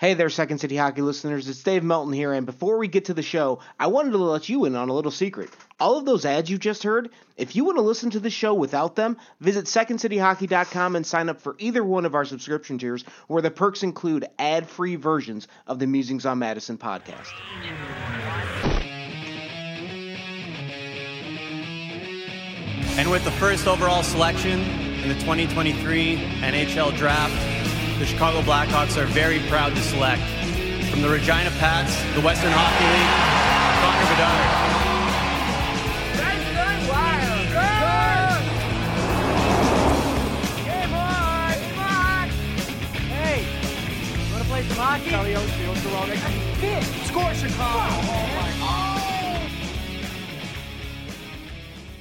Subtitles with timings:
[0.00, 1.48] Hey there, Second City Hockey listeners.
[1.48, 4.48] It's Dave Melton here, and before we get to the show, I wanted to let
[4.48, 5.50] you in on a little secret.
[5.80, 8.54] All of those ads you just heard, if you want to listen to the show
[8.54, 13.42] without them, visit SecondCityHockey.com and sign up for either one of our subscription tiers, where
[13.42, 17.32] the perks include ad free versions of the Musings on Madison podcast.
[22.96, 27.67] And with the first overall selection in the 2023 NHL Draft,
[27.98, 30.22] the Chicago Blackhawks are very proud to select
[30.88, 33.10] from the Regina Pats, the Western Hockey League,
[33.82, 34.68] Connor Bedard.
[44.80, 45.10] Hockey.
[45.10, 46.16] Caliocio, Soroka.
[47.04, 48.28] Score Chicago.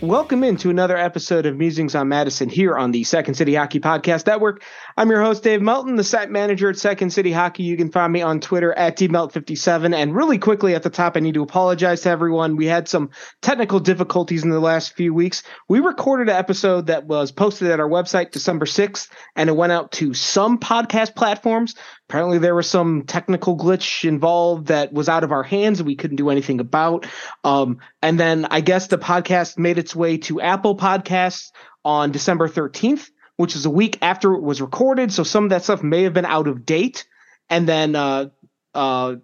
[0.01, 4.27] Welcome into another episode of Musings on Madison here on the Second City Hockey Podcast
[4.27, 4.63] Network.
[4.99, 7.61] I'm your host, Dave Melton, the site manager at Second City Hockey.
[7.61, 9.93] You can find me on Twitter at dmelt57.
[9.93, 12.55] And really quickly at the top, I need to apologize to everyone.
[12.55, 13.11] We had some
[13.43, 15.43] technical difficulties in the last few weeks.
[15.69, 19.71] We recorded an episode that was posted at our website December 6th, and it went
[19.71, 21.75] out to some podcast platforms.
[22.09, 25.95] Apparently, there was some technical glitch involved that was out of our hands and we
[25.95, 27.05] couldn't do anything about.
[27.43, 31.51] Um, and then I guess the podcast made its way to Apple Podcasts
[31.85, 35.13] on December 13th, which is a week after it was recorded.
[35.13, 37.05] So some of that stuff may have been out of date.
[37.49, 38.29] And then uh,
[38.73, 39.15] uh,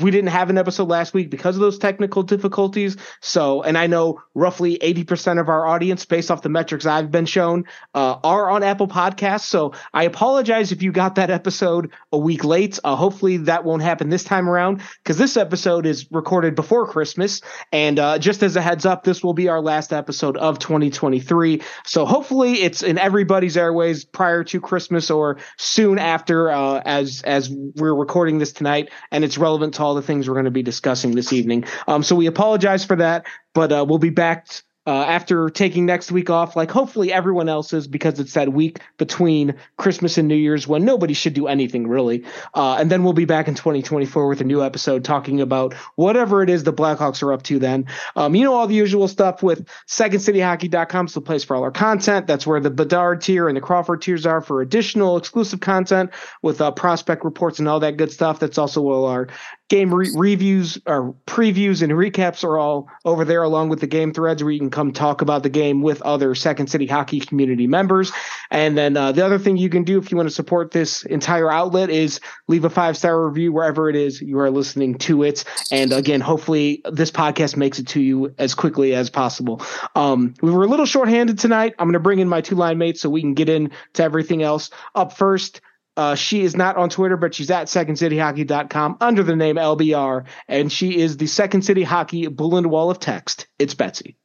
[0.00, 2.96] we didn't have an episode last week because of those technical difficulties.
[3.20, 7.26] So, and I know roughly 80% of our audience, based off the metrics I've been
[7.26, 9.46] shown, uh, are on Apple Podcasts.
[9.46, 12.78] So I apologize if you got that episode a week late.
[12.84, 17.40] Uh, hopefully that won't happen this time around because this episode is recorded before Christmas.
[17.72, 21.62] And uh, just as a heads up, this will be our last episode of 2023.
[21.84, 27.50] So hopefully it's in everybody's airways prior to Christmas or soon after uh, as, as
[27.50, 30.62] we're recording this tonight and it's relevant to all the things we're going to be
[30.62, 31.64] discussing this evening.
[31.86, 34.46] Um, so we apologize for that, but uh, we'll be back
[34.88, 38.80] uh, after taking next week off, like hopefully everyone else is, because it's that week
[38.96, 42.24] between Christmas and New Year's when nobody should do anything really.
[42.54, 46.42] Uh, and then we'll be back in 2024 with a new episode talking about whatever
[46.42, 47.84] it is the Blackhawks are up to then.
[48.16, 51.70] Um, you know, all the usual stuff with secondcityhockey.com is the place for all our
[51.70, 52.26] content.
[52.26, 56.62] That's where the Bedard tier and the Crawford tiers are for additional exclusive content with
[56.62, 58.40] uh, prospect reports and all that good stuff.
[58.40, 59.28] That's also where our
[59.68, 64.12] game re- reviews or previews and recaps are all over there along with the game
[64.12, 67.66] threads where you can come talk about the game with other second city hockey community
[67.66, 68.10] members.
[68.50, 71.04] And then uh, the other thing you can do if you want to support this
[71.04, 75.22] entire outlet is leave a five star review wherever it is you are listening to
[75.22, 75.44] it.
[75.70, 79.60] And again hopefully this podcast makes it to you as quickly as possible.
[79.94, 81.74] Um, we were a little shorthanded tonight.
[81.78, 84.42] I'm going to bring in my two line mates so we can get into everything
[84.42, 84.70] else.
[84.94, 85.60] Up first
[85.98, 90.70] uh, she is not on Twitter, but she's at secondcityhockey.com under the name LBR, and
[90.70, 93.48] she is the Second City Hockey Bulletin Wall of Text.
[93.58, 94.16] It's Betsy.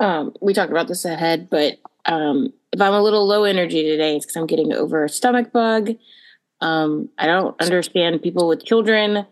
[0.00, 1.74] Um, we talked about this ahead, but
[2.06, 5.52] um, if I'm a little low energy today, it's because I'm getting over a stomach
[5.52, 5.90] bug.
[6.62, 9.26] Um, I don't understand people with children.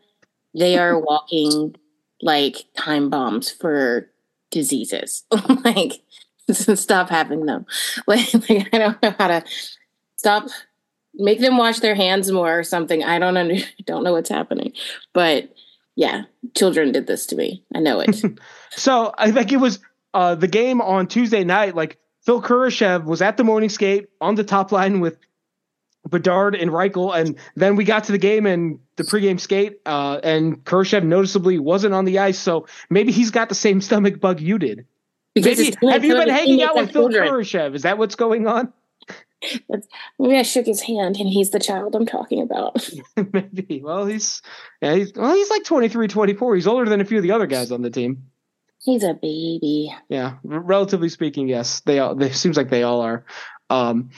[0.53, 1.75] They are walking
[2.21, 4.11] like time bombs for
[4.51, 5.25] diseases.
[5.65, 6.03] like,
[6.51, 7.65] stop having them.
[8.07, 9.45] Like, like, I don't know how to
[10.17, 10.49] stop
[11.17, 13.05] make them wash their hands more or something.
[13.05, 14.73] I don't under, don't know what's happening,
[15.13, 15.55] but
[15.97, 16.25] yeah,
[16.57, 17.63] children did this to me.
[17.75, 18.23] I know it.
[18.71, 19.79] so I think it was
[20.13, 21.75] uh, the game on Tuesday night.
[21.75, 25.19] Like Phil Kurashev was at the morning skate on the top line with
[26.09, 30.21] Bedard and Reichel, and then we got to the game and the pregame skate, uh,
[30.23, 32.39] and Kurashev noticeably wasn't on the ice.
[32.39, 34.87] So maybe he's got the same stomach bug you did.
[35.37, 37.75] Maybe, have you been hanging out with Phil Kurashev?
[37.75, 38.73] Is that what's going on?
[40.19, 42.89] Maybe I shook his hand and he's the child I'm talking about.
[43.33, 43.81] maybe.
[43.83, 44.43] Well, he's
[44.81, 46.55] yeah, he's well, he's like 23, 24.
[46.55, 48.31] He's older than a few of the other guys on the team.
[48.83, 49.95] He's a baby.
[50.09, 51.81] Yeah, relatively speaking, yes.
[51.81, 53.25] They all they seems like they all are.
[53.71, 54.11] Um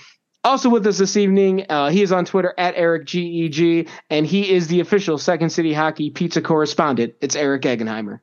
[0.46, 4.52] also with us this evening, uh, he is on Twitter at Eric GEG, and he
[4.52, 7.14] is the official Second City Hockey pizza correspondent.
[7.20, 8.20] It's Eric Eggenheimer.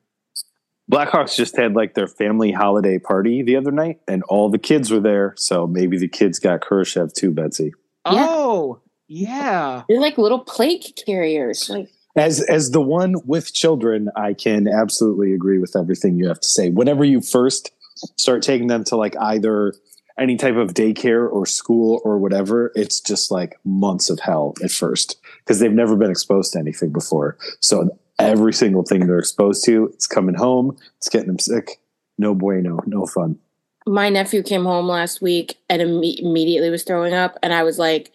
[0.92, 4.92] Blackhawks just had like their family holiday party the other night, and all the kids
[4.92, 5.34] were there.
[5.38, 7.74] So maybe the kids got Kurashev too, Betsy.
[8.06, 9.84] Oh, yeah.
[9.88, 11.70] They're like little plate carriers.
[11.70, 16.40] Like as as the one with children, I can absolutely agree with everything you have
[16.40, 16.70] to say.
[16.70, 17.72] Whenever you first
[18.18, 19.74] start taking them to like either
[20.20, 24.70] any type of daycare or school or whatever, it's just like months of hell at
[24.70, 27.38] first because they've never been exposed to anything before.
[27.62, 31.82] So every single thing they're exposed to, it's coming home, it's getting them sick.
[32.18, 33.40] No bueno, no fun.
[33.86, 37.80] My nephew came home last week and Im- immediately was throwing up, and I was
[37.80, 38.12] like,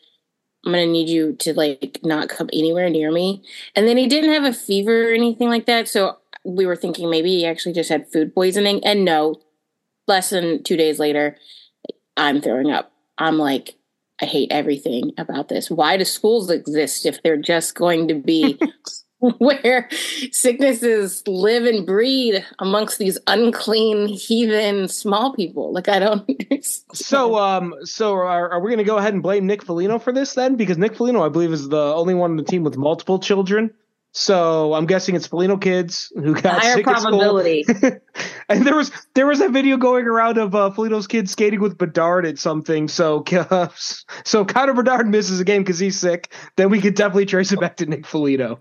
[0.64, 3.42] I'm gonna need you to like not come anywhere near me.
[3.76, 5.88] And then he didn't have a fever or anything like that.
[5.88, 8.84] So we were thinking maybe he actually just had food poisoning.
[8.84, 9.40] And no,
[10.06, 11.36] less than two days later,
[12.16, 12.92] I'm throwing up.
[13.18, 13.74] I'm like,
[14.20, 15.70] I hate everything about this.
[15.70, 18.58] Why do schools exist if they're just going to be
[19.38, 19.88] where
[20.30, 25.72] sicknesses live and breed amongst these unclean heathen small people?
[25.72, 26.96] Like I don't understand.
[26.96, 30.12] So, um, so are, are we going to go ahead and blame Nick Foligno for
[30.12, 30.56] this then?
[30.56, 33.72] Because Nick Foligno, I believe, is the only one on the team with multiple children.
[34.12, 37.64] So I'm guessing it's Foligno kids who got higher sick probability.
[37.68, 37.90] At school.
[38.48, 41.76] and there was there was a video going around of uh, Foligno's kids skating with
[41.76, 42.88] Bedard at something.
[42.88, 43.68] So uh,
[44.24, 46.32] so Connor Bedard misses a game because he's sick.
[46.56, 48.60] Then we could definitely trace it back to Nick Foligno.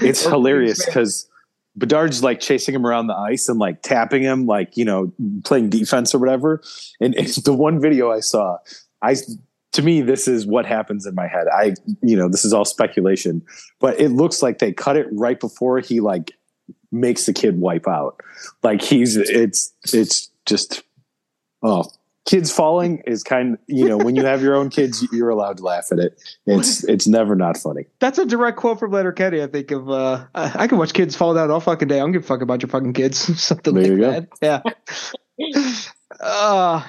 [0.00, 1.28] It's hilarious because
[1.76, 5.12] Bedard's like chasing him around the ice and like tapping him, like you know,
[5.44, 6.62] playing defense or whatever.
[7.00, 8.58] And it's the one video I saw.
[9.02, 9.16] I
[9.72, 11.46] to me, this is what happens in my head.
[11.52, 13.42] I, you know, this is all speculation,
[13.80, 16.32] but it looks like they cut it right before he like
[16.90, 18.20] makes the kid wipe out.
[18.62, 20.82] Like he's, it's, it's just,
[21.62, 21.90] oh,
[22.28, 25.56] kids falling is kind of, you know, when you have your own kids, you're allowed
[25.56, 26.22] to laugh at it.
[26.44, 27.86] It's, it's never not funny.
[28.00, 29.42] That's a direct quote from Letterkenny.
[29.42, 31.96] I think of, uh, I, I can watch kids fall down all fucking day.
[31.96, 33.18] I don't give a fuck about your fucking kids.
[33.42, 34.62] Something There you like that.
[35.38, 35.74] Yeah.
[36.20, 36.86] uh,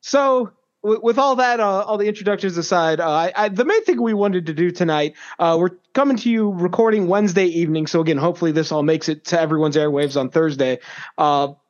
[0.00, 0.52] so,
[0.82, 4.12] with all that, uh, all the introductions aside, uh, I, I, the main thing we
[4.12, 7.86] wanted to do tonight, uh, we're coming to you recording Wednesday evening.
[7.86, 10.80] So again, hopefully this all makes it to everyone's airwaves on Thursday.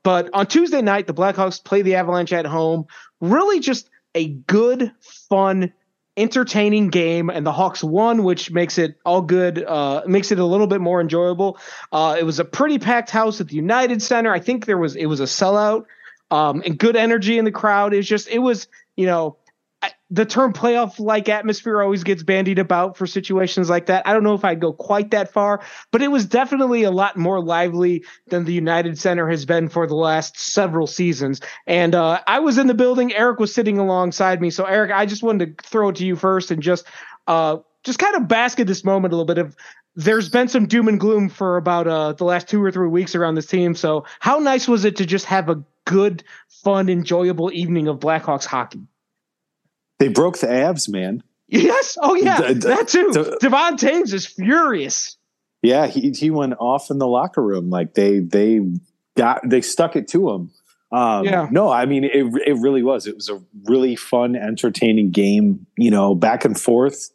[0.05, 2.87] But on Tuesday night, the Blackhawks play the Avalanche at home.
[3.21, 4.93] Really, just a good,
[5.29, 5.73] fun,
[6.17, 9.65] entertaining game, and the Hawks won, which makes it all good.
[9.65, 11.59] Uh, makes it a little bit more enjoyable.
[11.91, 14.33] Uh, it was a pretty packed house at the United Center.
[14.33, 15.87] I think there was it was a sellout.
[16.31, 17.95] Um, and good energy in the crowd.
[17.95, 19.37] It's just it was you know,
[20.15, 24.07] the term playoff like atmosphere always gets bandied about for situations like that.
[24.07, 27.17] I don't know if I'd go quite that far, but it was definitely a lot
[27.17, 31.41] more lively than the United Center has been for the last several seasons.
[31.67, 33.13] And uh, I was in the building.
[33.13, 34.51] Eric was sitting alongside me.
[34.51, 36.87] So, Eric, I just wanted to throw it to you first and just
[37.27, 39.57] uh, just kind of bask at this moment a little bit of
[39.97, 43.17] there's been some doom and gloom for about uh, the last two or three weeks
[43.17, 43.75] around this team.
[43.75, 46.23] So, how nice was it to just have a good,
[46.63, 48.87] fun, enjoyable evening of Blackhawks hockey?
[50.05, 51.23] They broke the abs, man.
[51.49, 51.97] Yes.
[52.01, 52.53] Oh, yeah.
[52.53, 53.11] That too.
[53.41, 55.17] Devon Toews is furious.
[55.63, 57.71] Yeah, he he went off in the locker room.
[57.71, 58.61] Like they they
[59.17, 60.51] got they stuck it to him.
[60.93, 61.49] Um, Yeah.
[61.51, 62.13] No, I mean it.
[62.13, 63.07] It really was.
[63.07, 65.67] It was a really fun, entertaining game.
[65.79, 67.09] You know, back and forth.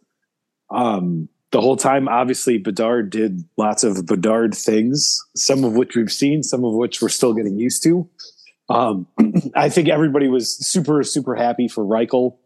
[0.71, 5.24] Um, the whole time, obviously, Bedard did lots of Bedard things.
[5.36, 8.09] Some of which we've seen, some of which we're still getting used to.
[8.68, 9.06] Um,
[9.56, 12.38] I think everybody was super super happy for Reichel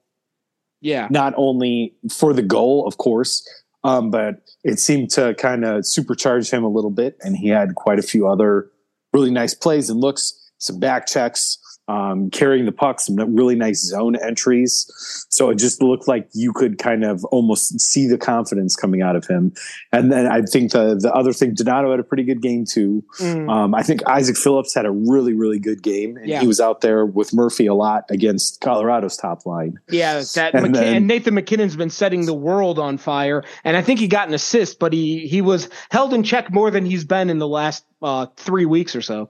[0.83, 1.07] Yeah.
[1.09, 3.47] not only for the goal, of course,
[3.83, 7.17] um, but it seemed to kind of supercharge him a little bit.
[7.21, 8.69] And he had quite a few other
[9.13, 11.57] really nice plays and looks, some back checks,
[11.87, 15.25] um, carrying the puck, some really nice zone entries.
[15.29, 19.15] So it just looked like you could kind of almost see the confidence coming out
[19.15, 19.53] of him.
[19.91, 23.03] And then I think the the other thing, Donato had a pretty good game too.
[23.19, 23.49] Mm.
[23.49, 26.15] Um, I think Isaac Phillips had a really, really good game.
[26.17, 26.39] And Yeah.
[26.41, 29.79] he was out there with Murphy a lot against Colorado's top line.
[29.89, 33.75] Yeah, that And McK- then- and Nathan MacKinnon's been setting the world on fire, and
[33.75, 36.85] I think he got an assist, but he he was held in check more than
[36.85, 39.29] he's been in the last uh, three weeks or so.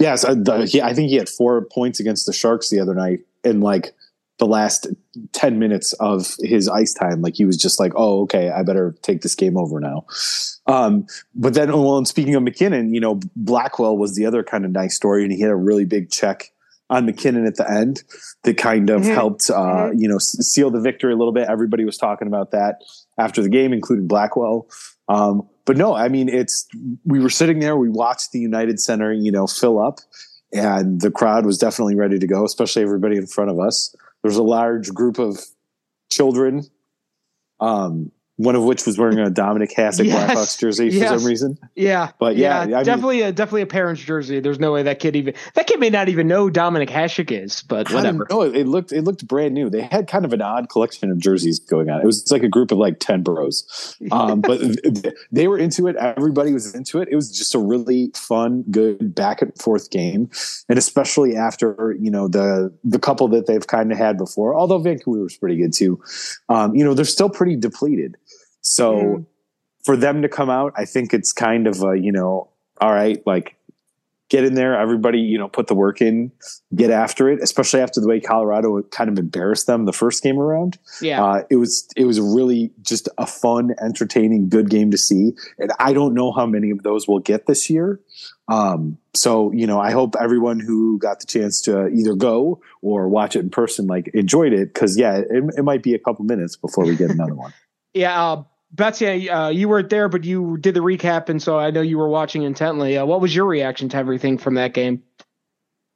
[0.00, 2.94] Yes, I, the, he, I think he had four points against the Sharks the other
[2.94, 3.94] night in like
[4.38, 4.86] the last
[5.32, 7.20] 10 minutes of his ice time.
[7.20, 10.06] Like he was just like, oh, okay, I better take this game over now.
[10.66, 14.64] Um, but then, well, and speaking of MacKinnon, you know, Blackwell was the other kind
[14.64, 16.50] of nice story, and he had a really big check
[16.88, 18.02] on MacKinnon at the end
[18.44, 19.14] that kind of Mhm.
[19.14, 21.46] helped, uh, you know, s- seal the victory a little bit.
[21.48, 22.80] Everybody was talking about that
[23.18, 24.66] after the game, including Blackwell.
[25.10, 26.68] Um, but no, I mean, it's
[27.04, 29.98] we were sitting there, we watched the United Center, you know, fill up,
[30.52, 33.94] and the crowd was definitely ready to go, especially everybody in front of us.
[34.22, 35.40] There's a large group of
[36.10, 36.64] children,
[37.58, 40.30] um, one of which was wearing a Dominik Hasek Yes.
[40.30, 41.58] Blackhawks jersey for some reason.
[41.74, 44.40] Yeah, But yeah, mean- definitely a definitely a parent's jersey.
[44.40, 47.62] There's no way that kid even that kid may not even know Dominik Hasek is,
[47.62, 48.26] but whatever.
[48.30, 49.68] No, it looked it looked brand new.
[49.68, 52.00] They had kind of an odd collection of jerseys going on.
[52.00, 54.60] It was like a group of like ten bros, um, but
[55.30, 55.96] they were into it.
[55.96, 57.08] Everybody was into it.
[57.10, 60.30] It was just a really fun, good back and forth game,
[60.68, 64.54] and especially after you know the the couple that they've kind of had before.
[64.54, 66.02] Although Vancouver was pretty good too.
[66.48, 68.16] Um, you know they're still pretty depleted,
[68.62, 68.94] so.
[68.94, 69.26] Mm.
[69.82, 72.50] For them to come out, I think it's kind of a, you know,
[72.82, 73.56] all right, like
[74.30, 74.78] get in there.
[74.78, 76.32] Everybody, you know, put the work in,
[76.74, 77.40] get after it.
[77.42, 80.78] Especially after the way Colorado kind of embarrassed them the first game around.
[81.02, 85.32] Yeah, uh, it was it was really just a fun, entertaining, good game to see.
[85.58, 88.00] And I don't know how many of those we'll get this year.
[88.48, 93.08] Um, so you know, I hope everyone who got the chance to either go or
[93.08, 96.24] watch it in person like enjoyed it because yeah, it, it, might be a couple
[96.24, 97.52] minutes before we get another one.
[97.94, 98.42] Yeah, uh,
[98.72, 101.98] Betsy, uh, you weren't there, but you did the recap, and so I know you
[101.98, 102.96] were watching intently.
[102.96, 105.02] Uh, what was your reaction to everything from that game?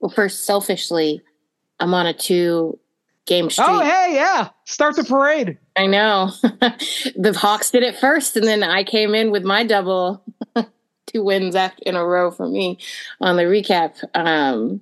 [0.01, 1.23] Well, first, selfishly,
[1.79, 2.79] I'm on a two
[3.27, 3.69] game streak.
[3.69, 5.57] Oh, hey, yeah, start the parade.
[5.77, 6.33] I know.
[6.43, 10.25] the Hawks did it first, and then I came in with my double,
[11.07, 12.79] two wins after, in a row for me
[13.21, 14.03] on the recap.
[14.15, 14.81] Um,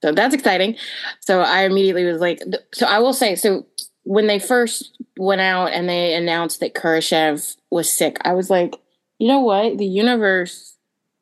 [0.00, 0.76] so that's exciting.
[1.20, 2.40] So I immediately was like,
[2.72, 3.66] so I will say, so
[4.04, 8.74] when they first went out and they announced that Kurashev was sick, I was like,
[9.18, 9.78] you know what?
[9.78, 10.76] The universe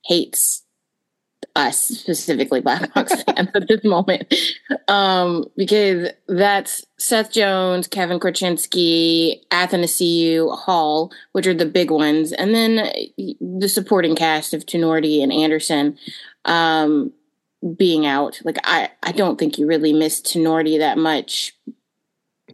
[0.05, 0.63] hates
[1.55, 4.33] us, specifically Blackhawks fans at this moment.
[4.89, 12.55] Um, because that's Seth Jones, Kevin Korchinski, Athanasiu, Hall, which are the big ones, and
[12.55, 12.89] then
[13.41, 15.99] the supporting cast of Tinordi and Anderson.
[16.45, 17.13] Um,
[17.77, 21.55] being out, like I, I don't think you really miss Tinordi that much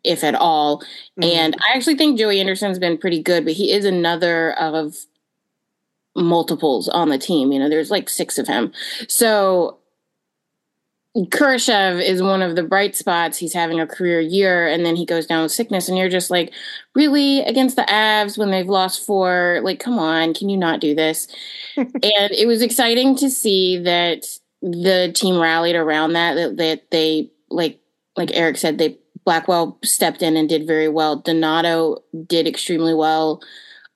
[0.05, 0.81] if at all.
[0.81, 1.25] Mm-hmm.
[1.25, 4.97] And I actually think Joey Anderson's been pretty good, but he is another of
[6.17, 7.53] multiples on the team.
[7.53, 8.73] You know, there's like six of him.
[9.09, 9.79] So
[11.17, 13.39] Kurashev is one of the bright spots.
[13.39, 16.31] He's having a career year, and then he goes down with sickness, and you're just
[16.31, 16.53] like,
[16.95, 19.61] really against the Avs when they've lost four?
[19.63, 21.27] Like, come on, can you not do this?
[21.77, 24.27] and it was exciting to see that
[24.63, 26.35] the team rallied around that.
[26.35, 27.81] That, that they like,
[28.17, 31.17] like Eric said, they Blackwell stepped in and did very well.
[31.17, 33.43] Donato did extremely well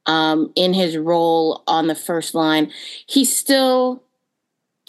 [0.04, 2.70] um, in his role on the first line.
[3.06, 4.02] He still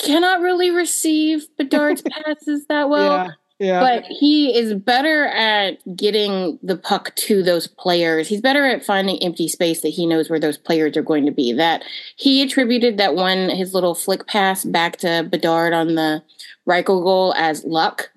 [0.01, 3.27] cannot really receive Bedard's passes that well.
[3.27, 3.31] Yeah.
[3.59, 3.79] Yeah.
[3.79, 8.27] But he is better at getting the puck to those players.
[8.27, 11.31] He's better at finding empty space that he knows where those players are going to
[11.31, 11.53] be.
[11.53, 11.85] That
[12.17, 16.21] he attributed that one his little flick pass back to Bedard on the
[16.67, 18.11] Reichel goal as luck.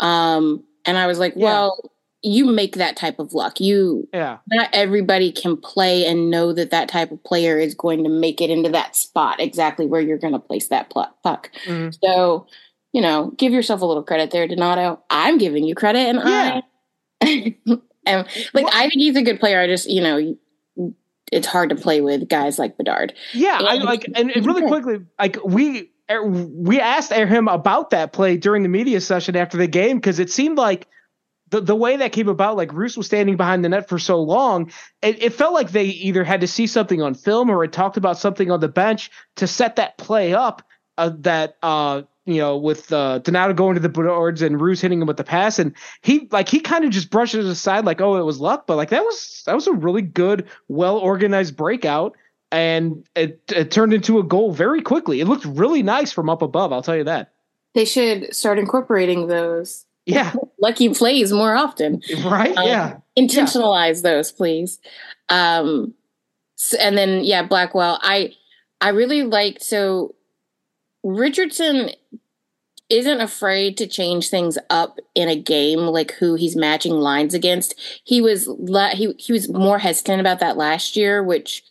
[0.00, 1.78] Um, and I was like, well,
[2.22, 2.30] yeah.
[2.30, 3.60] you make that type of luck.
[3.60, 4.38] You, yeah.
[4.48, 8.40] not everybody can play and know that that type of player is going to make
[8.40, 11.50] it into that spot exactly where you're going to place that puck.
[11.66, 11.90] Mm-hmm.
[12.02, 12.46] So,
[12.92, 15.02] you know, give yourself a little credit there, Donato.
[15.10, 16.60] I'm giving you credit, and yeah.
[17.22, 17.56] I,
[18.06, 19.60] and like, well, I think he's a good player.
[19.60, 20.36] I just, you know,
[21.32, 23.12] it's hard to play with guys like Bedard.
[23.32, 25.90] Yeah, and, I like, and really quickly, like we
[26.22, 30.30] we asked him about that play during the media session after the game because it
[30.30, 30.86] seemed like
[31.50, 34.20] the, the way that came about, like Roos was standing behind the net for so
[34.20, 34.72] long,
[35.02, 37.96] it, it, felt like they either had to see something on film or had talked
[37.96, 40.62] about something on the bench to set that play up.
[40.98, 45.00] Uh, that uh, you know, with uh, Donato going to the boards and Roos hitting
[45.00, 48.00] him with the pass, and he like he kind of just brushes it aside, like,
[48.00, 51.54] oh, it was luck, but like that was that was a really good, well organized
[51.54, 52.16] breakout
[52.52, 55.20] and it, it turned into a goal very quickly.
[55.20, 56.72] It looked really nice from up above.
[56.72, 57.32] I'll tell you that.
[57.74, 59.84] They should start incorporating those.
[60.06, 62.02] Yeah, lucky plays more often.
[62.24, 62.56] Right?
[62.56, 62.96] Um, yeah.
[63.18, 64.10] Intentionalize yeah.
[64.10, 64.78] those, please.
[65.28, 65.94] Um,
[66.54, 67.98] so, and then yeah, Blackwell.
[68.02, 68.32] I
[68.80, 70.14] I really liked so
[71.02, 71.90] Richardson
[72.88, 77.74] isn't afraid to change things up in a game like who he's matching lines against.
[78.04, 78.48] He was
[78.92, 81.64] he he was more hesitant about that last year, which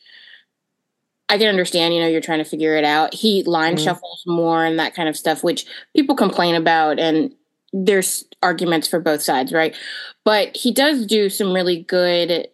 [1.28, 3.14] I can understand, you know, you're trying to figure it out.
[3.14, 5.66] He line mm shuffles more and that kind of stuff, which
[5.96, 7.34] people complain about, and
[7.74, 9.76] there's arguments for both sides, right?
[10.24, 12.48] But he does do some really good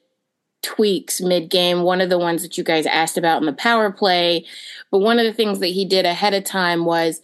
[0.63, 1.84] tweaks mid game.
[1.84, 4.46] One of the ones that you guys asked about in the power play,
[4.90, 7.22] but one of the things that he did ahead of time was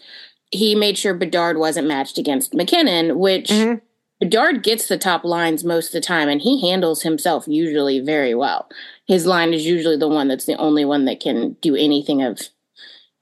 [0.51, 3.79] he made sure Bedard wasn't matched against MacKinnon, which mm-hmm.
[4.19, 8.35] Bedard gets the top lines most of the time, and he handles himself usually very
[8.35, 8.67] well
[9.07, 12.39] his line is usually the one that's the only one that can do anything of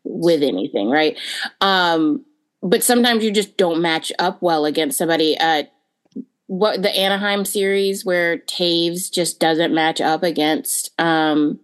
[0.03, 1.17] with anything, right?
[1.61, 2.25] Um,
[2.61, 5.37] but sometimes you just don't match up well against somebody.
[5.37, 5.63] Uh,
[6.47, 10.91] what the Anaheim series where Toews just doesn't match up against.
[10.99, 11.59] Um,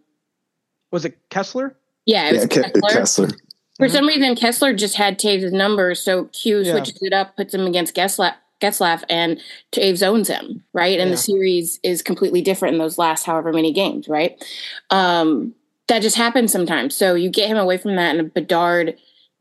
[0.92, 1.76] was it Kesler?
[2.06, 2.82] Yeah, it was yeah, Kesler.
[2.82, 3.38] Kesler.
[3.78, 3.96] For mm-hmm.
[3.96, 7.08] some reason, Kesler just had Toews' number, so Q switches yeah.
[7.08, 9.40] it up, puts him against Getzlaf, Getzlaf and
[9.72, 11.00] Toews owns him, right?
[11.00, 11.16] And yeah.
[11.16, 14.42] the series is completely different in those last however many games, right?
[14.90, 15.54] Um,
[15.88, 16.96] that just happens sometimes.
[16.96, 18.98] So you get him away from that, and Bedard,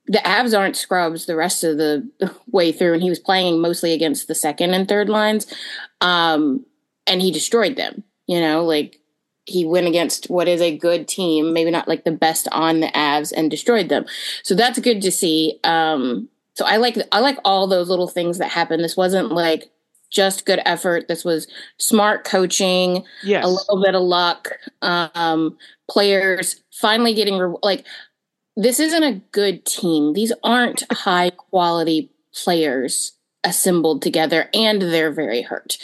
[0.06, 2.08] the Avs aren't scrubs the rest of the
[2.50, 5.46] way through, and he was playing mostly against the second and third lines,
[6.00, 6.64] um,
[7.06, 8.02] and he destroyed them.
[8.26, 9.00] You know, like
[9.46, 12.88] he went against what is a good team, maybe not like the best on the
[12.88, 14.06] Avs, and destroyed them.
[14.42, 15.60] So that's good to see.
[15.64, 16.28] Um,
[16.60, 18.84] so I like I like all those little things that happened.
[18.84, 19.70] This wasn't like
[20.10, 21.08] just good effort.
[21.08, 21.48] This was
[21.78, 23.42] smart coaching, yes.
[23.42, 24.50] a little bit of luck,
[24.82, 25.56] um,
[25.88, 27.86] players finally getting re- like
[28.58, 30.12] this isn't a good team.
[30.12, 33.12] These aren't high quality players
[33.42, 35.78] assembled together, and they're very hurt.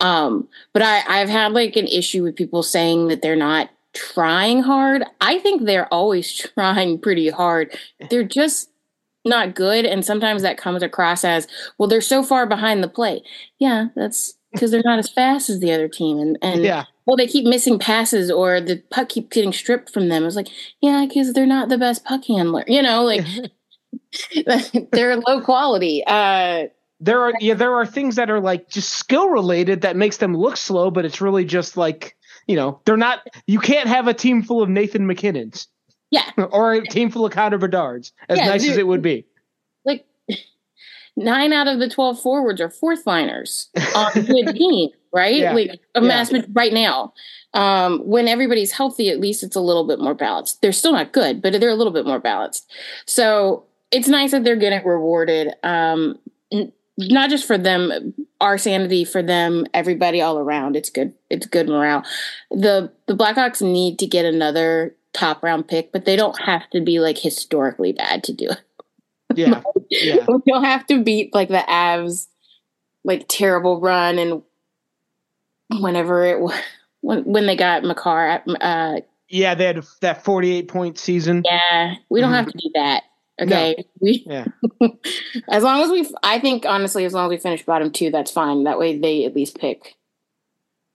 [0.00, 4.62] Um, but I, I've had like an issue with people saying that they're not trying
[4.62, 5.04] hard.
[5.20, 7.78] I think they're always trying pretty hard.
[8.08, 8.70] They're just
[9.24, 9.84] not good.
[9.84, 11.46] And sometimes that comes across as,
[11.78, 13.22] well, they're so far behind the play.
[13.58, 16.18] Yeah, that's because they're not as fast as the other team.
[16.18, 16.84] And, and Yeah.
[17.06, 20.24] well, they keep missing passes or the puck keep getting stripped from them.
[20.24, 20.48] It's like,
[20.80, 22.64] yeah, because they're not the best puck handler.
[22.66, 23.24] You know, like
[24.92, 26.02] they're low quality.
[26.06, 26.64] Uh,
[27.00, 30.34] there are yeah there are things that are like just skill related that makes them
[30.34, 32.16] look slow but it's really just like
[32.46, 35.66] you know they're not you can't have a team full of nathan mackinnons
[36.14, 39.26] yeah, or a team full of connor bedards as Yeah, nice as it would be
[39.84, 40.06] like
[41.16, 45.36] nine out of the 12 forwards are fourth liners on a good team, right?
[45.36, 45.52] Yeah.
[45.52, 46.42] Like a Yeah.
[46.52, 47.12] right now.
[47.52, 50.60] Um, when everybody's healthy, at least it's a little bit more balanced.
[50.60, 52.68] They're still not good, but they're a little bit more balanced.
[53.06, 55.54] So it's nice that they're getting rewarded.
[55.62, 56.18] Um,
[56.98, 60.74] not just for them, our sanity for them, everybody all around.
[60.76, 61.12] It's good.
[61.30, 62.04] It's good morale.
[62.50, 66.80] The the Blackhawks need to get another top round pick, but they don't have to
[66.80, 68.60] be like historically bad to do it.
[69.34, 70.26] yeah yeah.
[70.28, 72.26] We don't have to beat like the Avs
[73.04, 74.42] like terrible run and
[75.80, 76.60] whenever it wa-
[77.00, 81.42] when when they got Makar uh yeah they had that 48 point season.
[81.44, 83.04] Yeah we don't have to do that
[83.40, 83.84] okay?
[84.00, 84.46] We yeah.
[85.48, 88.30] As long as we I think honestly as long as we finish bottom two that's
[88.30, 88.64] fine.
[88.64, 89.94] That way they at least pick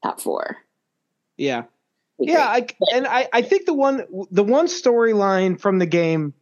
[0.03, 0.57] top four.
[1.38, 1.63] Yeah
[2.19, 2.45] Yeah.
[2.45, 6.33] I, and I, I think the one the one storyline from the game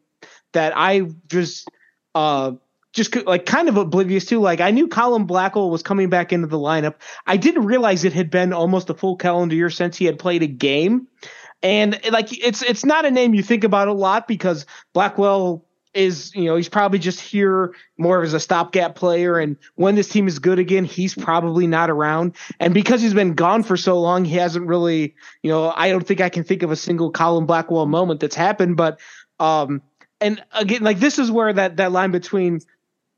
[0.53, 1.69] that I just
[2.15, 2.53] uh
[2.93, 6.47] just like kind of oblivious to like I knew Colin Blackwell was coming back into
[6.47, 6.95] the lineup.
[7.27, 10.41] I didn't realize it had been almost a full calendar year since he had played
[10.41, 11.07] a game.
[11.61, 15.66] And like it's it's not a name you think about a lot because Blackwell
[15.97, 19.39] is you know he's probably just here more as a stopgap player.
[19.39, 22.35] And when this team is good again he's probably not around.
[22.59, 26.05] And because he's been gone for so long he hasn't really you know I don't
[26.05, 28.77] think I can think of a single Colin Blackwell moment that's happened.
[28.77, 28.99] But
[29.39, 29.81] um
[30.21, 32.59] and again like this is where that that line between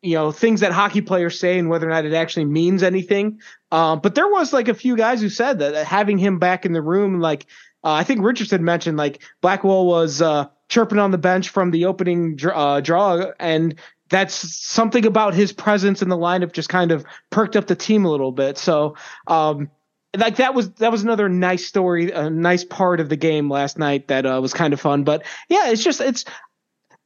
[0.02, 3.42] you know things that hockey players say and whether or not it actually means anything.
[3.74, 6.66] Um but there was like a few guys who said that, that having him back
[6.66, 7.46] in the room like
[7.84, 11.86] uh, I think Richardson mentioned like Blackwell was uh, chirping on the bench from the
[11.86, 13.76] opening uh, draw, and
[14.10, 18.06] that's something about his presence in the lineup just kind of perked up the team
[18.06, 18.58] a little bit.
[18.58, 18.96] So,
[19.28, 19.70] um,
[20.18, 23.78] like that was that was another nice story, a nice part of the game last
[23.78, 25.04] night that uh, was kind of fun.
[25.04, 26.26] But yeah, it's just it's.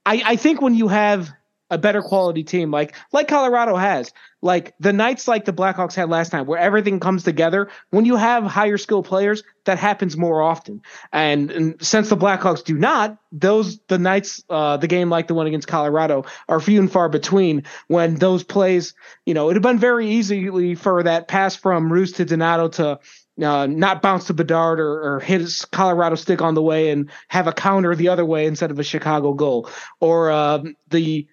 [0.06, 1.32] I I think when you have
[1.74, 6.10] a better quality team like like Colorado has, like the nights like the Blackhawks had
[6.10, 7.70] last night, where everything comes together.
[7.90, 10.82] When you have higher skill players, that happens more often.
[11.12, 15.34] And, and since the Blackhawks do not, those the nights, uh, the game like the
[15.34, 17.64] one against Colorado are few and far between.
[17.88, 18.94] When those plays,
[19.26, 23.00] you know, it'd have been very easily for that pass from Roos to Donato to.
[23.42, 27.10] Uh, not bounce to Bedard or, or hit his Colorado stick on the way and
[27.30, 29.68] have a counter the other way instead of a Chicago goal,
[30.00, 31.28] or um, the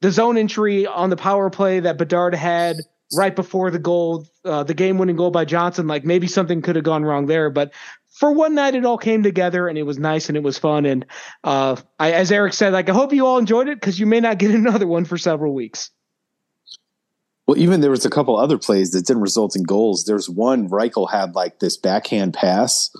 [0.00, 2.76] the zone entry on the power play that Bedard had
[3.16, 6.76] right before the goal, uh, the game winning goal by Johnson, like maybe something could
[6.76, 7.50] have gone wrong there.
[7.50, 7.72] But
[8.12, 10.86] for one night, it all came together and it was nice and it was fun.
[10.86, 11.06] And
[11.42, 14.20] uh, I, as Eric said, like I hope you all enjoyed it because you may
[14.20, 15.90] not get another one for several weeks.
[17.46, 20.04] Well, even there was a couple other plays that didn't result in goals.
[20.04, 22.90] There's one Reichel had like this backhand pass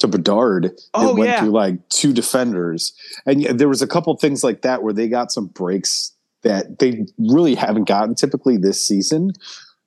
[0.00, 1.40] to Bedard that Oh, went yeah.
[1.40, 2.92] through like two defenders,
[3.24, 6.10] and there was a couple things like that where they got some breaks
[6.44, 9.32] that they really haven't gotten typically this season.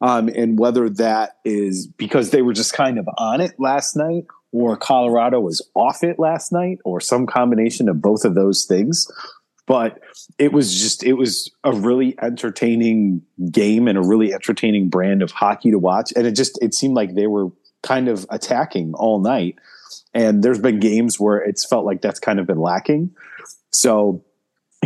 [0.02, 4.26] Um, and whether that is because they were just kind of on it last night,
[4.52, 9.08] or Colorado was off it last night, or some combination of both of those things.
[9.66, 10.00] But
[10.40, 15.32] it was just it was a really entertaining game and a really entertaining brand of
[15.32, 17.50] hockey to watch and it just it seemed like they were
[17.84, 19.56] kind of attacking all night
[20.14, 23.12] and there's been games where it's felt like that's kind of been lacking
[23.72, 24.24] so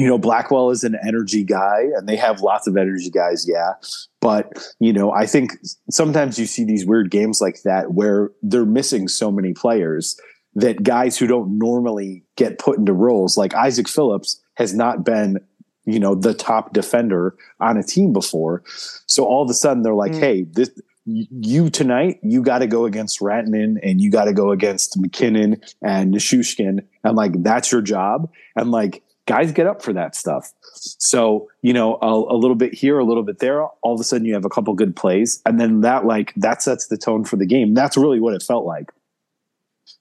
[0.01, 3.73] you know blackwell is an energy guy and they have lots of energy guys yeah
[4.19, 5.51] but you know i think
[5.91, 10.19] sometimes you see these weird games like that where they're missing so many players
[10.55, 15.37] that guys who don't normally get put into roles like isaac phillips has not been
[15.85, 19.93] you know the top defender on a team before so all of a sudden they're
[19.93, 20.19] like Mm.
[20.19, 20.71] hey this
[21.05, 25.59] you tonight, you got to go against Rantanen and you got to go against MacKinnon
[25.81, 26.85] and Nichushkin.
[27.03, 28.29] And like, that's your job.
[28.55, 30.51] And like, guys get up for that stuff.
[30.73, 34.03] So, you know, a, a, little bit here, a little bit there, all of a
[34.03, 35.41] sudden you have a couple good plays.
[35.45, 37.73] And then that, like, that sets the tone for the game.
[37.73, 38.91] That's really what it felt like.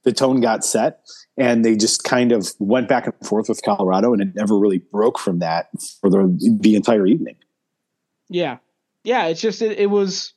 [0.04, 1.00] The tone got set
[1.37, 4.78] and they just kind of went back and forth with Colorado and it never really
[4.78, 5.68] broke from that
[6.00, 7.37] for the, the entire evening.
[8.28, 8.59] Yeah.
[9.04, 9.26] Yeah.
[9.26, 10.33] It's just, it, it was,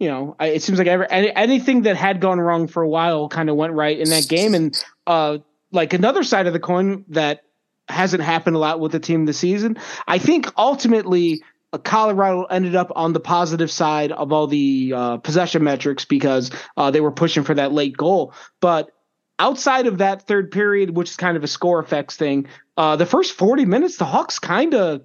[0.00, 3.48] you know, it seems like every, anything that had gone wrong for a while kind
[3.48, 4.54] of went right in that game.
[4.54, 5.38] And, uh,
[5.70, 7.44] like another side of the coin that
[7.88, 9.78] hasn't happened a lot with the team this season.
[10.06, 11.42] I think ultimately
[11.72, 16.50] uh, Colorado ended up on the positive side of all the uh, possession metrics because
[16.76, 18.32] uh, they were pushing for that late goal.
[18.60, 18.90] But
[19.38, 23.06] outside of that third period, which is kind of a score effects thing, uh, the
[23.06, 25.02] first 40 minutes, the Hawks kind of,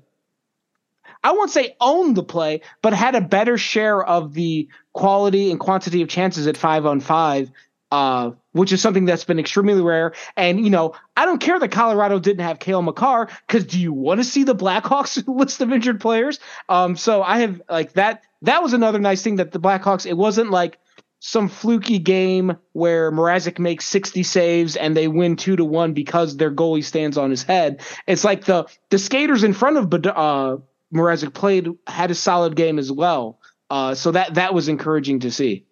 [1.23, 5.59] I won't say owned the play, but had a better share of the quality and
[5.59, 7.51] quantity of chances at five on five
[7.91, 10.13] uh, which is something that's been extremely rare.
[10.37, 13.93] And, you know, I don't care that Colorado didn't have Cale Makar because do you
[13.93, 16.39] want to see the Blackhawks list of injured players?
[16.67, 18.23] Um, so I have like that.
[18.43, 20.77] That was another nice thing that the Blackhawks, it wasn't like
[21.19, 26.37] some fluky game where Mrazek makes 60 saves and they win two to one because
[26.37, 27.81] their goalie stands on his head.
[28.07, 30.57] It's like the, the skaters in front of, uh,
[30.93, 33.39] Mrazek played, had a solid game as well.
[33.69, 35.65] Uh, so that, that was encouraging to see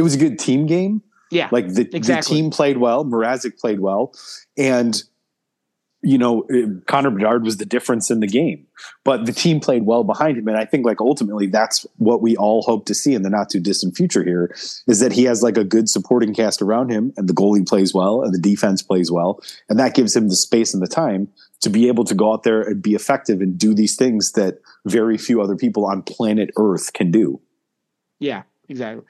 [0.00, 1.02] it was a good team game.
[1.30, 2.36] Yeah, like the, exactly.
[2.36, 3.04] the team played well.
[3.04, 4.14] Mrazek played well,
[4.56, 5.00] and
[6.02, 6.48] you know
[6.86, 8.66] Connor Bedard was the difference in the game.
[9.04, 12.34] But the team played well behind him, and I think like ultimately that's what we
[12.36, 14.24] all hope to see in the not too distant future.
[14.24, 14.56] Here
[14.88, 17.92] is that he has like a good supporting cast around him, and the goalie plays
[17.92, 21.28] well, and the defense plays well, and that gives him the space and the time
[21.60, 24.60] to be able to go out there and be effective and do these things that
[24.86, 27.38] very few other people on planet Earth can do.
[28.18, 29.04] Yeah, exactly.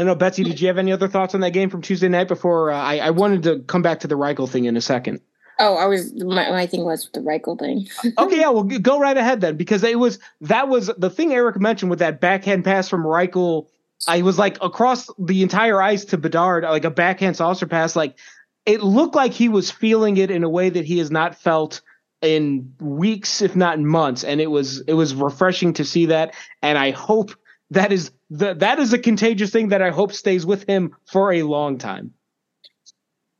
[0.00, 0.44] I know, Betsy.
[0.44, 2.26] Did you have any other thoughts on that game from Tuesday night?
[2.26, 5.20] Before uh, I, I wanted to come back to the Reichel thing in a second.
[5.58, 7.86] Oh, I was my, my thing was the Reichel thing.
[8.18, 11.60] okay, yeah, well, go right ahead then, because it was that was the thing Eric
[11.60, 13.66] mentioned with that backhand pass from Reichel.
[14.08, 17.94] I was like across the entire ice to Bedard, like a backhand saucer pass.
[17.94, 18.18] Like
[18.64, 21.82] it looked like he was feeling it in a way that he has not felt
[22.22, 26.34] in weeks, if not months, and it was it was refreshing to see that.
[26.62, 27.32] And I hope
[27.70, 31.32] that is the, that is a contagious thing that I hope stays with him for
[31.32, 32.12] a long time.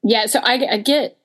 [0.02, 1.18] Yeah, so I, I get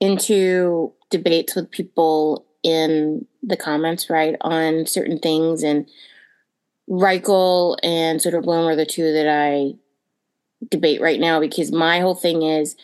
[0.00, 5.86] into debates with people in the comments, right, on certain things, and
[6.88, 9.74] Reichel and Soderblom are the two that I
[10.70, 12.76] debate right now because my whole thing is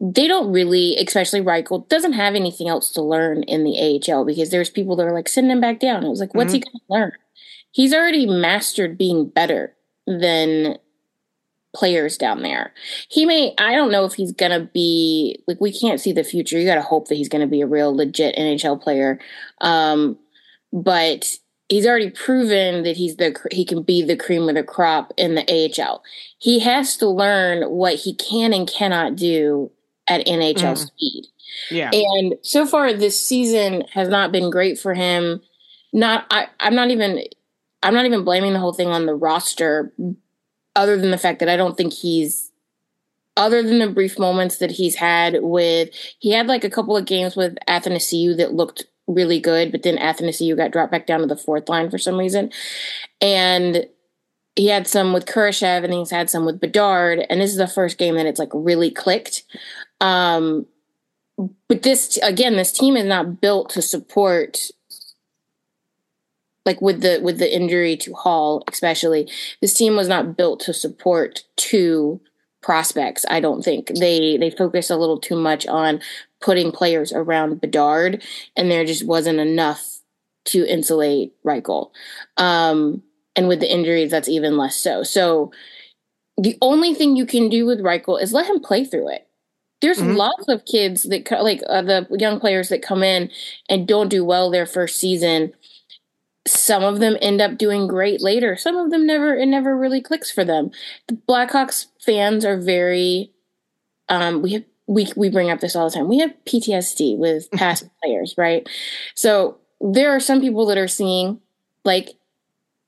[0.00, 4.50] they don't really, especially Reichel, doesn't have anything else to learn in the AHL because
[4.50, 6.04] there's people that are like sending him back down.
[6.04, 6.54] I was like, what's mm-hmm.
[6.54, 7.12] he going to learn?
[7.72, 9.74] He's already mastered being better
[10.06, 10.78] than
[11.74, 12.72] players down there.
[13.08, 16.24] He may I don't know if he's going to be like we can't see the
[16.24, 16.58] future.
[16.58, 19.20] You got to hope that he's going to be a real legit NHL player.
[19.60, 20.18] Um
[20.72, 25.12] but he's already proven that he's the he can be the cream of the crop
[25.16, 25.44] in the
[25.82, 26.02] AHL.
[26.38, 29.70] He has to learn what he can and cannot do
[30.08, 30.78] at NHL mm.
[30.78, 31.26] speed.
[31.70, 31.90] Yeah.
[31.92, 35.42] And so far this season has not been great for him.
[35.92, 37.22] Not I I'm not even
[37.82, 39.92] I'm not even blaming the whole thing on the roster,
[40.74, 42.50] other than the fact that I don't think he's,
[43.36, 47.04] other than the brief moments that he's had with, he had like a couple of
[47.04, 51.26] games with Athanasiu that looked really good, but then Athanasiu got dropped back down to
[51.26, 52.52] the fourth line for some reason.
[53.20, 53.86] And
[54.54, 57.24] he had some with Kurashev and he's had some with Bedard.
[57.30, 59.44] And this is the first game that it's like really clicked.
[60.00, 60.66] Um,
[61.68, 64.58] but this, again, this team is not built to support
[66.68, 69.26] like with the with the injury to Hall, especially,
[69.62, 72.20] this team was not built to support two
[72.62, 73.24] prospects.
[73.30, 76.02] I don't think they they focused a little too much on
[76.42, 78.22] putting players around Bedard,
[78.54, 80.00] and there just wasn't enough
[80.44, 81.90] to insulate Reichel.
[82.36, 83.02] Um,
[83.34, 85.02] and with the injuries, that's even less so.
[85.02, 85.50] So
[86.36, 89.26] the only thing you can do with Reichel is let him play through it.
[89.80, 90.16] There's mm-hmm.
[90.16, 93.30] lots of kids that like uh, the young players that come in
[93.70, 95.54] and don't do well their first season
[96.48, 98.56] some of them end up doing great later.
[98.56, 100.70] Some of them never it never really clicks for them.
[101.06, 103.32] The Blackhawks fans are very
[104.08, 106.08] um we have we we bring up this all the time.
[106.08, 108.68] We have PTSD with past players, right?
[109.14, 111.40] So there are some people that are seeing
[111.84, 112.10] like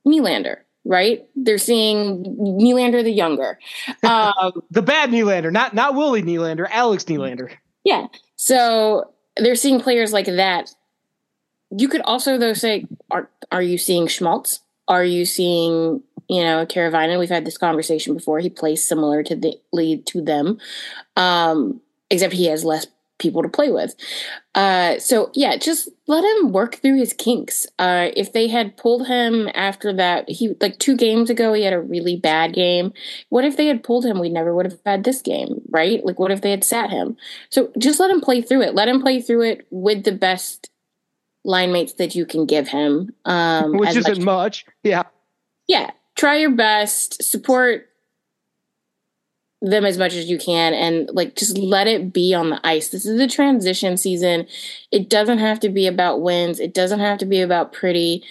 [0.06, 1.26] Nylander, right?
[1.36, 3.58] They're seeing Nylander the younger.
[4.02, 7.52] Um, the bad Nylander, not not Willie Nylander, Alex Nylander.
[7.84, 8.06] Yeah.
[8.36, 10.74] So they're seeing players like that
[11.70, 14.60] you could also though say, are are you seeing Schmaltz?
[14.88, 17.18] Are you seeing you know Teravainen?
[17.18, 18.40] We've had this conversation before.
[18.40, 20.58] He plays similar to the lead to them,
[21.16, 21.80] um,
[22.10, 22.86] except he has less
[23.20, 23.94] people to play with.
[24.54, 27.66] Uh, so yeah, just let him work through his kinks.
[27.78, 31.72] Uh, if they had pulled him after that, he like two games ago he had
[31.72, 32.92] a really bad game.
[33.28, 34.18] What if they had pulled him?
[34.18, 36.04] We never would have had this game, right?
[36.04, 37.16] Like what if they had sat him?
[37.50, 38.74] So just let him play through it.
[38.74, 40.69] Let him play through it with the best
[41.44, 43.14] line mates that you can give him.
[43.24, 44.64] Um, Which isn't much.
[44.64, 44.66] much.
[44.82, 45.04] Yeah.
[45.66, 45.90] Yeah.
[46.16, 47.22] Try your best.
[47.22, 47.86] Support
[49.62, 52.88] them as much as you can and like just let it be on the ice.
[52.88, 54.46] This is a transition season.
[54.90, 56.60] It doesn't have to be about wins.
[56.60, 58.24] It doesn't have to be about pretty.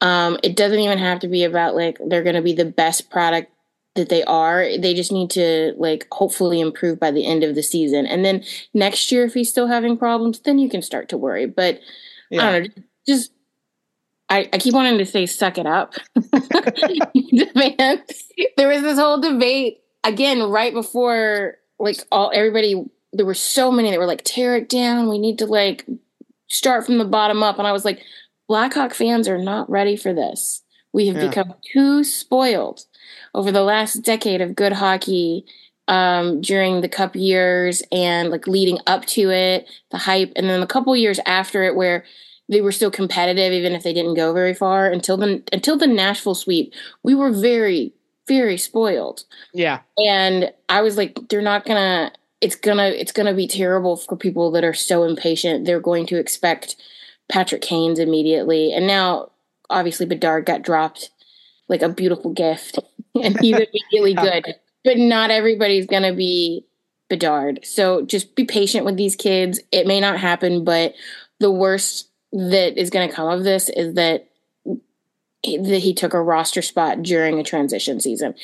[0.00, 3.08] Um, it doesn't even have to be about like they're going to be the best
[3.08, 3.52] product
[3.94, 4.64] that they are.
[4.76, 8.04] They just need to like hopefully improve by the end of the season.
[8.04, 11.46] And then next year, if he's still having problems, then you can start to worry.
[11.46, 11.80] But
[12.34, 12.48] yeah.
[12.48, 13.32] I don't know, just
[14.28, 15.94] I, I, keep wanting to say suck it up.
[18.56, 23.90] There was this whole debate again, right before like all everybody, there were so many
[23.90, 25.08] that were like, tear it down.
[25.08, 25.86] We need to like
[26.48, 27.58] start from the bottom up.
[27.58, 28.02] And I was like,
[28.48, 30.62] Blackhawk fans are not ready for this.
[30.92, 31.28] We have yeah.
[31.28, 32.84] become too spoiled
[33.34, 35.44] over the last decade of good hockey
[35.88, 40.62] um, during the cup years and like leading up to it, the hype, and then
[40.62, 42.04] a couple years after it where
[42.48, 45.86] they were still competitive even if they didn't go very far until the until the
[45.86, 46.72] Nashville sweep.
[47.02, 47.92] We were very
[48.26, 49.24] very spoiled.
[49.52, 49.80] Yeah.
[49.98, 54.50] And I was like, they're not gonna it's gonna it's gonna be terrible for people
[54.52, 55.64] that are so impatient.
[55.64, 56.76] They're going to expect
[57.28, 58.72] Patrick Kane's immediately.
[58.72, 59.30] And now
[59.70, 61.10] obviously Bedard got dropped
[61.68, 62.78] like a beautiful gift
[63.14, 63.56] and he's
[63.92, 64.54] immediately good.
[64.84, 66.66] But not everybody's gonna be
[67.08, 67.60] Bedard.
[67.64, 69.60] So just be patient with these kids.
[69.72, 70.94] It may not happen, but
[71.40, 74.28] the worst that is going to come of this is that
[75.44, 78.34] that he took a roster spot during a transition season.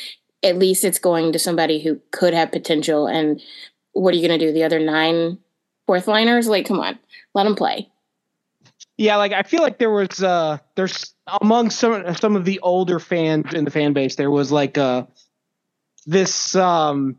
[0.42, 3.06] At least it's going to somebody who could have potential.
[3.06, 3.42] And
[3.92, 4.52] what are you going to do?
[4.52, 5.38] The other nine
[5.86, 6.46] fourth liners?
[6.46, 6.98] Like, come on,
[7.34, 7.90] let them play.
[8.96, 12.98] Yeah, like I feel like there was uh there's among some some of the older
[13.00, 15.04] fans in the fan base there was like uh
[16.06, 17.16] this um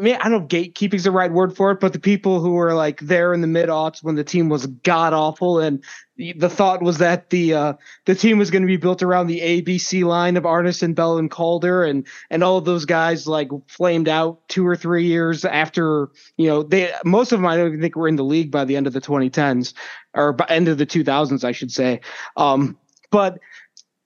[0.00, 2.74] I don't know gatekeeping is the right word for it, but the people who were
[2.74, 5.82] like there in the mid aughts when the team was god awful, and
[6.16, 7.72] the thought was that the uh,
[8.04, 11.30] the team was going to be built around the ABC line of Arnason, Bell, and
[11.30, 16.10] Calder, and and all of those guys like flamed out two or three years after
[16.36, 18.64] you know they most of them I don't even think were in the league by
[18.64, 19.74] the end of the 2010s
[20.14, 22.00] or by end of the 2000s I should say,
[22.36, 22.78] um,
[23.10, 23.38] but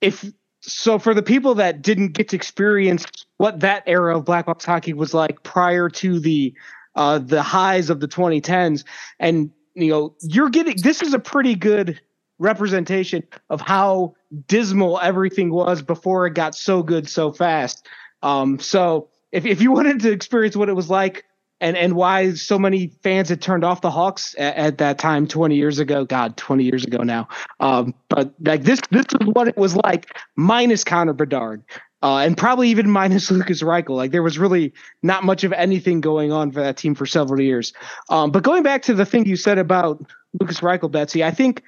[0.01, 0.25] if
[0.69, 3.05] so for the people that didn't get to experience
[3.37, 6.53] what that era of Blackhawks hockey was like prior to the
[6.95, 8.83] uh, the highs of the 2010s,
[9.19, 11.99] and you know you're getting this is a pretty good
[12.39, 14.13] representation of how
[14.47, 17.87] dismal everything was before it got so good so fast.
[18.21, 21.25] Um, so if if you wanted to experience what it was like
[21.61, 25.27] and and why so many fans had turned off the Hawks at, at, that time
[25.27, 26.05] 20 years ago.
[26.05, 27.27] God, 20 years ago now.
[27.59, 31.63] Um, but like this, this is what it was like minus Connor Bedard.
[32.01, 33.95] Uh, and probably even minus Lukas Reichel.
[33.95, 37.41] Like there was really not much of anything going on for that team for several
[37.41, 37.73] years.
[38.09, 40.01] Um, but going back to the thing you said about
[40.39, 41.61] Lukas Reichel, Betsy, I think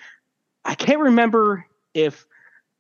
[0.64, 2.26] I can't remember if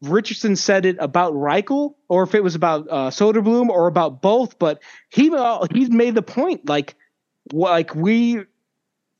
[0.01, 4.57] Richardson said it about Reichel or if it was about uh, Soderblom or about both,
[4.57, 6.95] but he uh, he made the point like
[7.51, 8.41] like we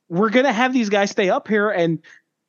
[0.08, 2.00] we're gonna have these guys stay up here and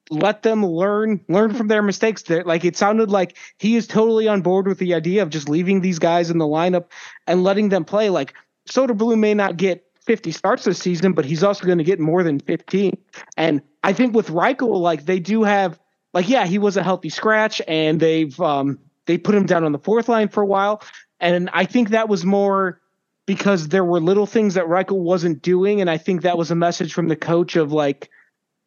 [0.10, 2.24] let them learn learn from their mistakes.
[2.30, 5.82] Like it sounded like he is totally on board with the idea of just leaving
[5.82, 6.86] these guys in the lineup
[7.28, 8.10] and letting them play.
[8.10, 8.34] Like
[8.70, 12.24] Soderblom may not get 50 starts this season, but he's also going to get more
[12.24, 12.98] than 15.
[13.38, 15.80] And I think with Reichel, like they do have
[16.14, 19.72] like yeah, he was a healthy scratch, and they've um they put him down on
[19.72, 20.84] the fourth line for a while,
[21.20, 22.82] and I think that was more
[23.26, 26.56] because there were little things that Reichel wasn't doing, and I think that was a
[26.56, 28.10] message from the coach of like,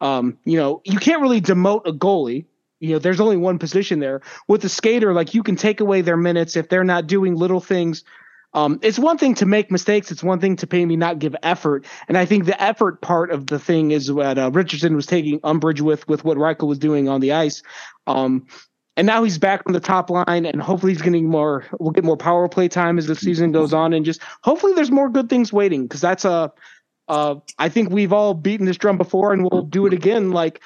[0.01, 2.45] um, you know, you can't really demote a goalie.
[2.79, 4.21] You know, there's only one position there.
[4.47, 7.59] With a skater, like you can take away their minutes if they're not doing little
[7.59, 8.03] things.
[8.53, 10.11] Um, it's one thing to make mistakes.
[10.11, 11.85] It's one thing to maybe not give effort.
[12.07, 15.39] And I think the effort part of the thing is what uh, Richardson was taking
[15.43, 17.61] umbrage with, with what Reichel was doing on the ice.
[18.07, 18.47] Um,
[18.97, 21.63] and now he's back on the top line, and hopefully he's getting more.
[21.79, 24.91] We'll get more power play time as the season goes on, and just hopefully there's
[24.91, 26.51] more good things waiting because that's a.
[27.07, 30.31] Uh, I think we've all beaten this drum before, and we'll do it again.
[30.31, 30.61] Like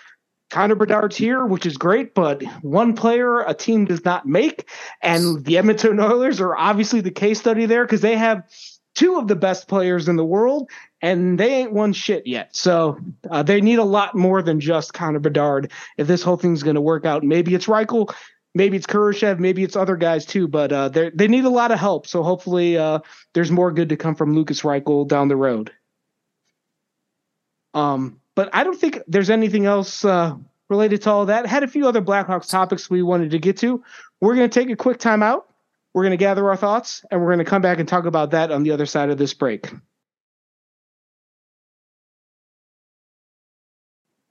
[0.50, 4.70] Connor Bedard's here, which is great, but one player a team does not make,
[5.02, 8.44] and the Edmonton Oilers are obviously the case study there because they have
[9.02, 10.70] two of the best players in the world,
[11.02, 12.56] and they ain't won shit yet.
[12.56, 13.00] So
[13.32, 16.76] uh, they need a lot more than just Connor Bedard if this whole thing's going
[16.76, 17.24] to work out.
[17.24, 18.14] Maybe it's Reichel,
[18.54, 21.80] maybe it's Kurashev, maybe it's other guys too, but uh, they need a lot of
[21.80, 22.06] help.
[22.06, 23.00] So hopefully uh,
[23.34, 25.72] there's more good to come from Lukas Reichel down the road.
[27.74, 30.36] Um, but I don't think there's anything else uh,
[30.70, 31.48] related to all that.
[31.48, 33.84] Had a few other Blackhawks topics we wanted to get to.
[34.20, 35.51] We're going to take a quick time out.
[35.94, 38.32] We're going to gather our thoughts, and we're going to come back and talk about
[38.32, 39.70] that on the other side of this break.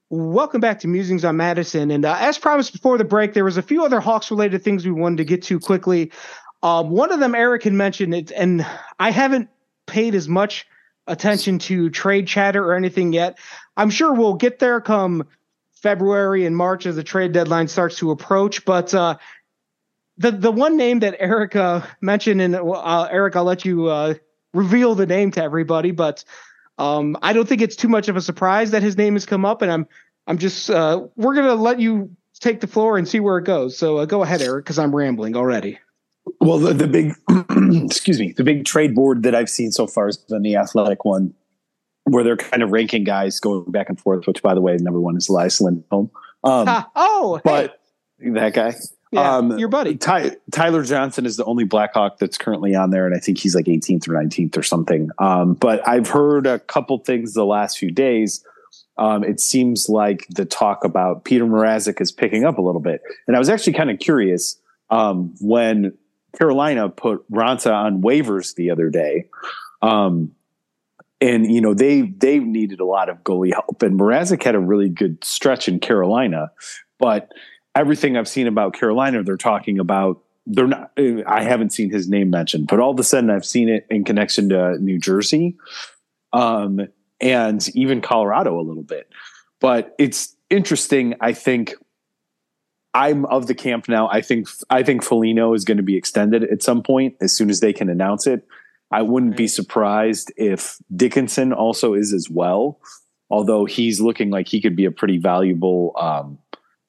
[0.08, 1.90] Welcome back to Musings on Madison.
[1.90, 4.84] And uh, as promised before the break, there was a few other Hawks related things
[4.84, 6.10] we wanted to get to quickly.
[6.62, 8.66] Um, one of them, Eric had mentioned it, and
[8.98, 9.50] I haven't
[9.86, 10.66] paid as much
[11.06, 13.38] attention to trade chatter or anything yet.
[13.76, 15.28] I'm sure we'll get there come
[15.74, 18.64] February and March as the trade deadline starts to approach.
[18.64, 19.16] But uh,
[20.20, 24.14] the the one name that Erica mentioned, and uh, Eric, I'll let you uh,
[24.52, 26.24] reveal the name to everybody, but
[26.76, 29.46] um, I don't think it's too much of a surprise that his name has come
[29.46, 29.88] up, and I'm
[30.26, 33.78] I'm just uh, we're gonna let you take the floor and see where it goes.
[33.78, 35.78] So uh, go ahead, Eric, because I'm rambling already.
[36.38, 37.14] Well, the, the big
[37.86, 41.06] excuse me, the big trade board that I've seen so far has been the athletic
[41.06, 41.32] one,
[42.04, 44.26] where they're kind of ranking guys going back and forth.
[44.26, 46.10] Which, by the way, number one is Elias Lindholm.
[46.44, 47.80] Um, oh, but
[48.20, 48.30] hey.
[48.32, 48.74] that guy.
[49.12, 53.06] Yeah, um, your buddy Ty, Tyler Johnson is the only Blackhawk that's currently on there,
[53.06, 55.10] and I think he's like 18th or 19th or something.
[55.18, 58.44] Um, but I've heard a couple things the last few days.
[58.98, 63.02] Um, it seems like the talk about Petr Mrazek is picking up a little bit,
[63.26, 65.96] and I was actually kind of curious um, when
[66.38, 69.26] Carolina put Raanta on waivers the other day.
[69.82, 70.32] Um,
[71.20, 74.60] and you know they they needed a lot of goalie help, and Mrazek had a
[74.60, 76.50] really good stretch in Carolina,
[76.98, 77.32] but
[77.74, 80.92] everything I've seen about Carolina, they're talking about they're not
[81.26, 84.04] I haven't seen his name mentioned, but all of a sudden I've seen it in
[84.04, 85.56] connection to New Jersey.
[86.32, 86.88] Um,
[87.20, 89.10] and even Colorado a little bit.
[89.60, 91.74] But it's interesting, I think
[92.94, 94.08] I'm of the camp now.
[94.08, 97.50] I think I think Foligno is going to be extended at some point as soon
[97.50, 98.46] as they can announce it.
[98.90, 102.80] I wouldn't be surprised if Dickinson also is as well,
[103.28, 106.38] although he's looking like he could be a pretty valuable um,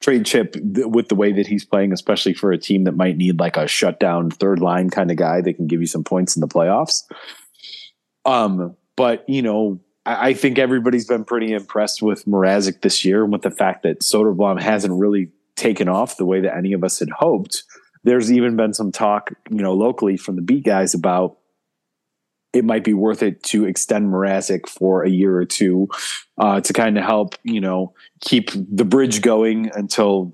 [0.02, 3.16] trade chip th- with the way that he's playing, especially for a team that might
[3.16, 6.36] need like a shutdown third line kind of guy that can give you some points
[6.36, 7.02] in the playoffs.
[8.24, 13.24] Um, but you know, I, I think everybody's been pretty impressed with Mrazek this year,
[13.24, 16.84] and with the fact that Soderblom hasn't really taken off the way that any of
[16.84, 17.62] us had hoped.
[18.04, 21.38] There's even been some talk, you know, locally from the beat guys about
[22.52, 25.88] it might be worth it to extend Mrazek for a year or two
[26.38, 30.32] uh, to kind of help, you know, keep the bridge going until,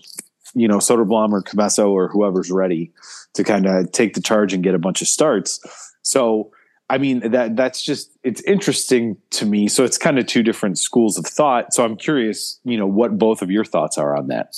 [0.54, 2.92] you know, Soderblom or Commesso or whoever's ready
[3.34, 5.60] to kind of take the charge and get a bunch of starts.
[6.02, 6.50] So,
[6.90, 9.68] I mean, that that's just it's interesting to me.
[9.68, 11.72] So it's kind of two different schools of thought.
[11.74, 14.56] So I'm curious, you know, what both of your thoughts are on that.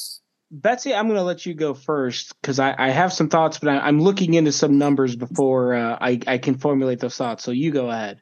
[0.50, 3.68] Betsy, I'm going to let you go first because I, I, have some thoughts, but
[3.68, 7.44] I, am looking into some numbers before uh, I, I can formulate those thoughts.
[7.44, 8.20] So you go ahead.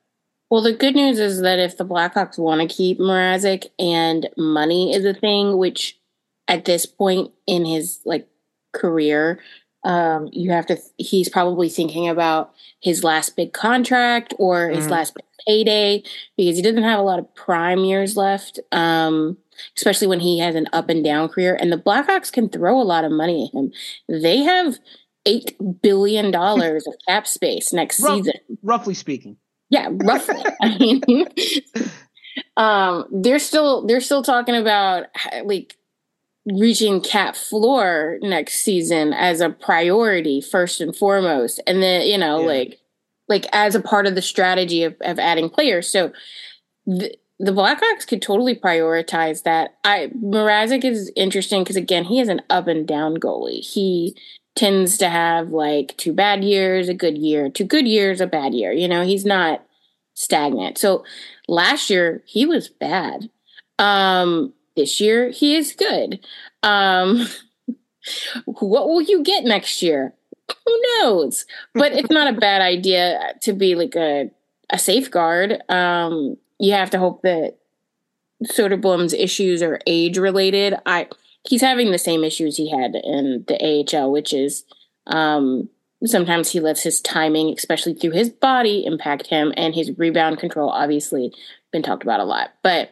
[0.51, 4.95] Well, the good news is that if the Blackhawks want to keep Mrazek and money
[4.95, 5.99] is a thing, which
[6.47, 8.29] at this point in his like
[8.73, 9.41] career,
[9.89, 10.77] um, you have to.
[10.99, 14.91] He's probably thinking about his last big contract or his mm.
[14.91, 16.03] last payday
[16.37, 18.61] because he doesn't have a lot of prime years left.
[18.71, 19.39] Um,
[19.77, 21.57] especially when he has an up and down career.
[21.61, 23.73] And the Blackhawks can throw a lot of money at him.
[24.09, 24.79] They have
[25.27, 29.37] eight billion dollars of cap space next Rough, season, roughly speaking.
[29.71, 30.45] Yeah, roughly.
[30.63, 31.03] I mean,
[32.57, 35.07] um, they're still they're still talking about
[35.45, 35.77] like
[36.55, 42.41] reaching cap floor next season as a priority first and foremost, and then you know
[42.41, 42.47] yeah.
[42.47, 42.81] like
[43.29, 45.89] like as a part of the strategy of, of adding players.
[45.89, 46.13] So.
[46.87, 49.77] Th- the Blackhawks could totally prioritize that.
[49.85, 53.65] I Mrazek is interesting because again, he is an up and down goalie.
[53.65, 54.17] He
[54.57, 58.55] tends to have like two bad years, a good year, two good years, a bad
[58.55, 58.73] year.
[58.73, 59.65] You know, he's not
[60.15, 60.79] stagnant.
[60.79, 61.05] So
[61.47, 63.31] last year he was bad.
[63.79, 66.21] Um, this year he is good.
[66.63, 67.27] Um,
[68.47, 70.15] what will you get next year?
[70.65, 71.45] Who knows?
[71.75, 74.31] But it's not a bad idea to be like a
[74.71, 75.63] a safeguard.
[75.71, 77.57] Um, you have to hope that
[78.45, 80.75] Soderblom's issues are age related.
[80.87, 81.09] I
[81.49, 84.65] he's having the same issues he had in the AHL, which is
[85.07, 85.69] um,
[86.05, 90.71] sometimes he lets his timing, especially through his body, impact him, and his rebound control
[90.71, 91.33] obviously
[91.73, 92.53] been talked about a lot.
[92.63, 92.91] But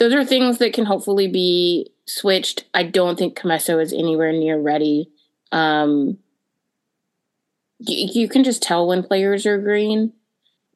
[0.00, 2.64] those are things that can hopefully be switched.
[2.74, 5.08] I don't think Commesso is anywhere near ready.
[5.52, 6.18] Um,
[7.78, 10.12] you, you can just tell when players are green.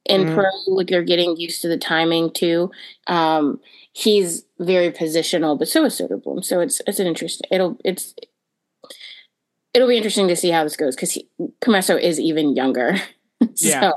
[0.07, 0.35] in Mhm.
[0.35, 2.71] pro, like they're getting used to the timing too.
[3.07, 3.59] Um,
[3.95, 6.45] he's very positional, but so is Soderblom.
[6.45, 7.49] So it's it's an interesting.
[7.51, 8.15] It'll it's
[9.73, 11.17] it'll be interesting to see how this goes because
[11.63, 12.97] Commesso is even younger.
[13.55, 13.91] so Yeah.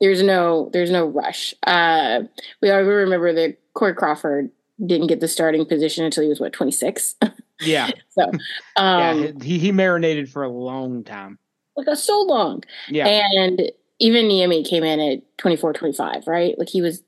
[0.00, 1.54] there's no there's no rush.
[1.64, 2.24] Uh,
[2.60, 4.50] we all remember that Corey Crawford
[4.84, 7.16] didn't get the starting position until he was what 26.
[7.60, 8.24] Yeah, so
[8.76, 9.30] um, yeah.
[9.42, 11.38] He he marinated for a long time.
[11.76, 12.62] like that's so long.
[12.88, 16.58] Yeah, And even Niemi came in at 24, 25, right?
[16.58, 17.02] Like he was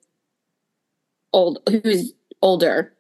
[1.33, 2.13] old, he was
[2.43, 2.93] older,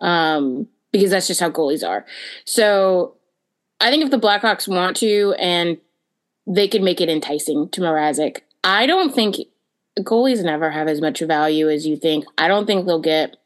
[0.00, 2.04] um, because that's just how goalies are.
[2.44, 3.14] So
[3.80, 5.78] I think if the Blackhawks want to and
[6.46, 9.36] they could make it enticing to Mrazek, I don't think
[10.00, 12.24] goalies never have as much value as you think.
[12.38, 13.36] I don't think they'll get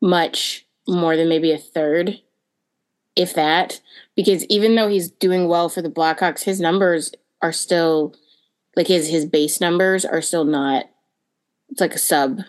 [0.00, 2.20] much more than maybe a third,
[3.16, 3.80] if that,
[4.16, 8.14] because even though he's doing well for the Blackhawks, his numbers are still
[8.76, 10.86] like his his base numbers are still not.
[11.70, 12.40] It's like a sub.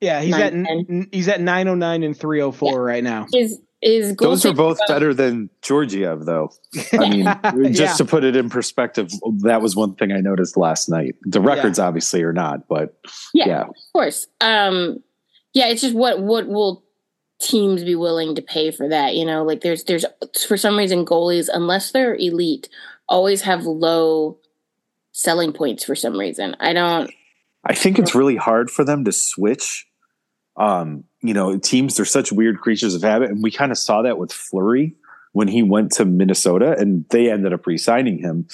[0.00, 0.20] yeah.
[0.20, 3.26] He's at n- he's at nine oh nine and three oh four right now.
[3.32, 6.52] His is goal Those are both better than Georgiev, though.
[6.92, 7.24] I mean,
[7.72, 7.92] just Yeah.
[7.94, 11.14] to put it in perspective, that was one thing I noticed last night.
[11.22, 12.98] The records obviously are not, but
[13.32, 13.46] Yeah.
[13.48, 13.62] yeah.
[13.62, 14.26] Of course.
[14.42, 15.02] Um
[15.52, 16.84] yeah, it's just what what will
[17.40, 19.42] teams be willing to pay for that, you know?
[19.44, 20.04] Like there's there's
[20.46, 22.68] for some reason goalies unless they're elite
[23.08, 24.38] always have low
[25.12, 26.56] selling points for some reason.
[26.60, 27.10] I don't
[27.64, 29.86] I think it's really hard for them to switch.
[30.56, 34.02] Um, you know, teams they're such weird creatures of habit, and we kind of saw
[34.02, 34.94] that with Fleury
[35.32, 38.48] when he went to Minnesota, and they ended up re-signing him.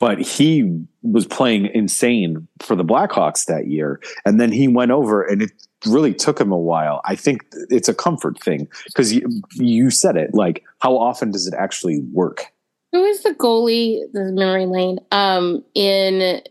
[0.00, 5.22] But he was playing insane for the Blackhawks that year, and then he went over,
[5.22, 5.50] and it
[5.86, 7.00] really took him a while.
[7.04, 10.34] I think it's a comfort thing because you, you said it.
[10.34, 12.52] Like, how often does it actually work?
[12.92, 16.42] who is the goalie, the memory lane, um, in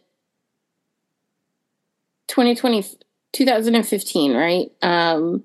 [2.28, 2.86] 2020,
[3.34, 4.72] 2015, right?
[4.82, 5.44] Um,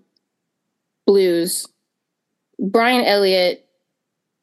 [1.06, 1.66] Blues.
[2.58, 3.66] Brian Elliott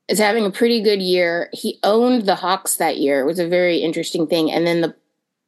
[0.10, 1.50] is having a pretty good year.
[1.54, 3.22] He owned the Hawks that year.
[3.22, 4.52] It was a very interesting thing.
[4.52, 4.96] And then the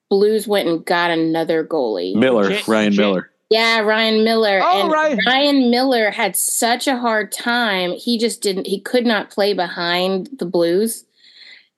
[0.09, 2.15] Blues went and got another goalie.
[2.15, 3.31] Miller, J- Ryan J- Miller.
[3.49, 4.61] Yeah, Ryan Miller.
[4.63, 5.19] Oh, and Ryan.
[5.25, 7.91] Ryan Miller had such a hard time.
[7.93, 11.05] He just didn't, he could not play behind the Blues.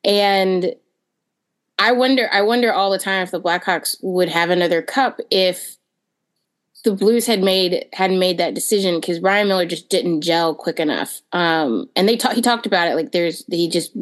[0.03, 0.75] And
[1.79, 5.77] I wonder, I wonder all the time if the Blackhawks would have another cup if
[6.83, 10.79] the Blues had made had made that decision because Ryan Miller just didn't gel quick
[10.79, 11.21] enough.
[11.31, 13.95] Um, and they ta- he talked about it like there's he just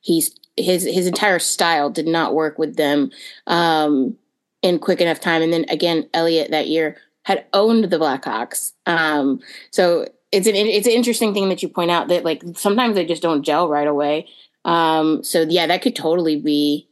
[0.00, 3.10] he's his his entire style did not work with them
[3.46, 4.16] um,
[4.62, 5.42] in quick enough time.
[5.42, 8.72] And then again, Elliott that year had owned the Blackhawks.
[8.86, 12.96] Um, so it's an it's an interesting thing that you point out that like sometimes
[12.96, 14.28] they just don't gel right away.
[14.64, 16.88] Um, so yeah, that could totally be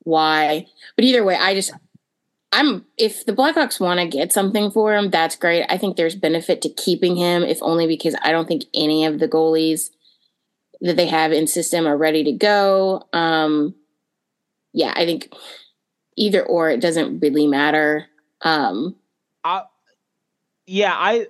[0.00, 0.66] why.
[0.96, 1.72] But either way, I just
[2.54, 5.66] I'm if the Blackhawks want to get something for him, that's great.
[5.68, 9.18] I think there's benefit to keeping him, if only because I don't think any of
[9.18, 9.90] the goalies
[10.80, 13.08] that they have in system are ready to go.
[13.12, 13.74] Um,
[14.72, 15.32] yeah, I think
[16.16, 18.06] either or it doesn't really matter.
[18.42, 18.96] Um,
[20.66, 21.26] yeah, I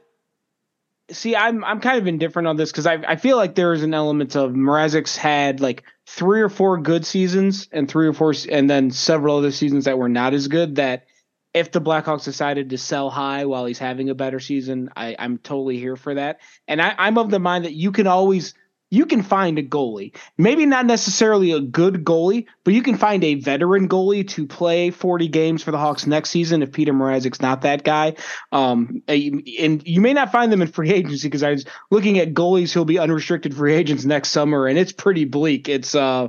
[1.10, 1.34] see.
[1.34, 3.94] I'm I'm kind of indifferent on this because I I feel like there is an
[3.94, 8.68] element of Mrazek's had like three or four good seasons and three or four and
[8.68, 10.76] then several other seasons that were not as good.
[10.76, 11.06] That
[11.54, 15.38] if the Blackhawks decided to sell high while he's having a better season, I I'm
[15.38, 16.40] totally here for that.
[16.68, 18.54] And I, I'm of the mind that you can always
[18.90, 23.24] you can find a goalie, maybe not necessarily a good goalie, but you can find
[23.24, 27.40] a veteran goalie to play 40 games for the Hawks next season if Petr Mrazek's
[27.40, 28.14] not that guy.
[28.52, 32.34] Um, and you may not find them in free agency because I was looking at
[32.34, 35.68] goalies who'll be unrestricted free agents next summer, and it's pretty bleak.
[35.68, 36.28] It's uh,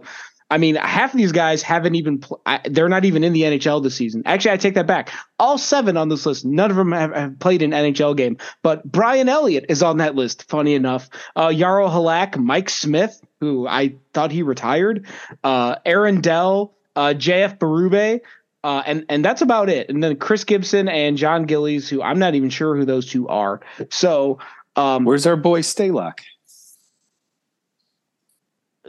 [0.49, 3.41] I mean, half of these guys haven't even pl- I, they're not even in the
[3.41, 4.21] NHL this season.
[4.25, 5.11] Actually, I take that back.
[5.39, 8.83] All seven on this list, none of them have, have played an NHL game, but
[8.89, 10.47] Brian Elliott is on that list.
[10.47, 15.07] Funny enough, uh, Yarrow Halak, Mike Smith, who I thought he retired,
[15.43, 18.21] uh, Aaron Dell, uh, JF Berube.
[18.63, 19.89] Uh, and and that's about it.
[19.89, 23.27] And then Chris Gibson and Jon Gillies, who I'm not even sure who those two
[23.27, 23.61] are.
[23.91, 24.39] So
[24.75, 26.19] um, Where's our boy Stalock?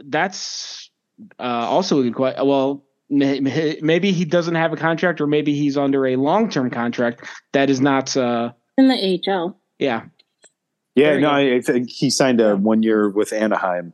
[0.03, 0.86] that's
[1.39, 2.47] uh, also a good question.
[2.47, 6.49] Well, may- may- maybe he doesn't have a contract, or maybe he's under a long
[6.49, 8.15] term contract that is not.
[8.15, 9.59] Uh, in the AHL.
[9.79, 10.03] yeah,
[10.95, 11.29] Yeah, Very no.
[11.29, 13.93] I, I think he signed a one year with Anaheim.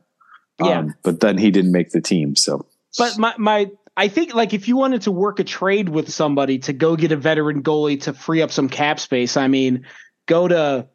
[0.60, 0.84] Um, Yeah.
[1.02, 2.36] but then he didn't make the team.
[2.36, 2.66] So
[2.98, 3.70] but my my.
[3.96, 7.12] I think like if you wanted to work a trade with somebody to go get
[7.12, 9.86] a veteran goalie to free up some cap space, I mean,
[10.26, 10.88] go to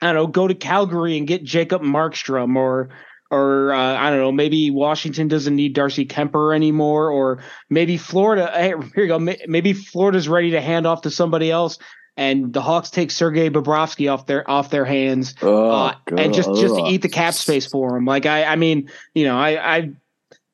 [0.00, 2.88] I don't know, go to Calgary and get Jacob Markstrom or
[3.32, 8.50] or uh, I don't know, maybe Washington doesn't need Darcy Kuemper anymore, or maybe Florida.
[8.52, 9.18] Hey, here you go.
[9.18, 11.78] Maybe Florida's ready to hand off to somebody else,
[12.14, 16.50] and the Hawks take Sergei Bobrovsky off their off their hands, oh, uh, and just
[16.60, 18.04] just to eat the cap space for him.
[18.04, 19.90] Like I, I mean, you know, I, I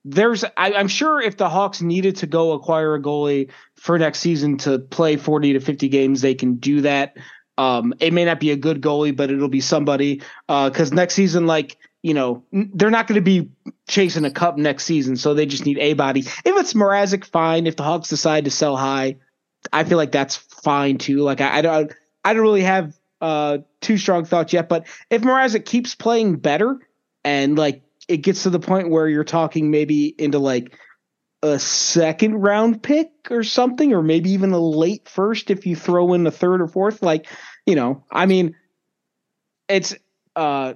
[0.05, 4.21] there's I, am sure if the Hawks needed to go acquire a goalie for next
[4.21, 7.17] season to play 40 to 50 games, they can do that.
[7.57, 11.15] Um, it may not be a good goalie, but it'll be somebody because uh, next
[11.15, 13.51] season, like you know, they're not going to be
[13.89, 16.21] chasing a cup next season, so they just need a body.
[16.21, 17.67] If it's Mrazek, fine.
[17.67, 19.17] If the Hawks decide to sell high,
[19.73, 21.19] I feel like that's fine too.
[21.19, 21.93] Like I, I don't,
[22.25, 24.69] I don't really have uh, too strong thoughts yet.
[24.69, 26.79] But if Mrazek keeps playing better
[27.25, 30.77] and like it gets to the point where you're talking maybe into like
[31.43, 36.15] a second round pick or something, or maybe even a late first if you throw
[36.15, 37.27] in a third or fourth, like
[37.67, 38.55] you know, I mean,
[39.69, 39.95] it's
[40.37, 40.75] uh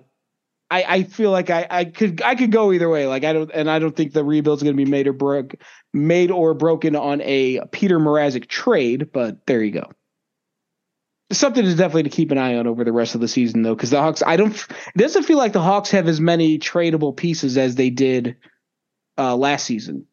[0.73, 3.07] I, I feel like I, I could I could go either way.
[3.07, 5.55] Like I don't and I don't think the rebuild's going to be made or broke
[5.93, 9.13] made or broken on a Petr Mrazek trade.
[9.13, 9.91] But there you go.
[11.31, 13.75] Something is definitely to keep an eye on over the rest of the season, though,
[13.75, 14.23] because the Hawks.
[14.27, 14.55] I don't.
[14.55, 18.37] It doesn't feel like the Hawks have as many tradable pieces as they did
[19.19, 20.07] uh, last season.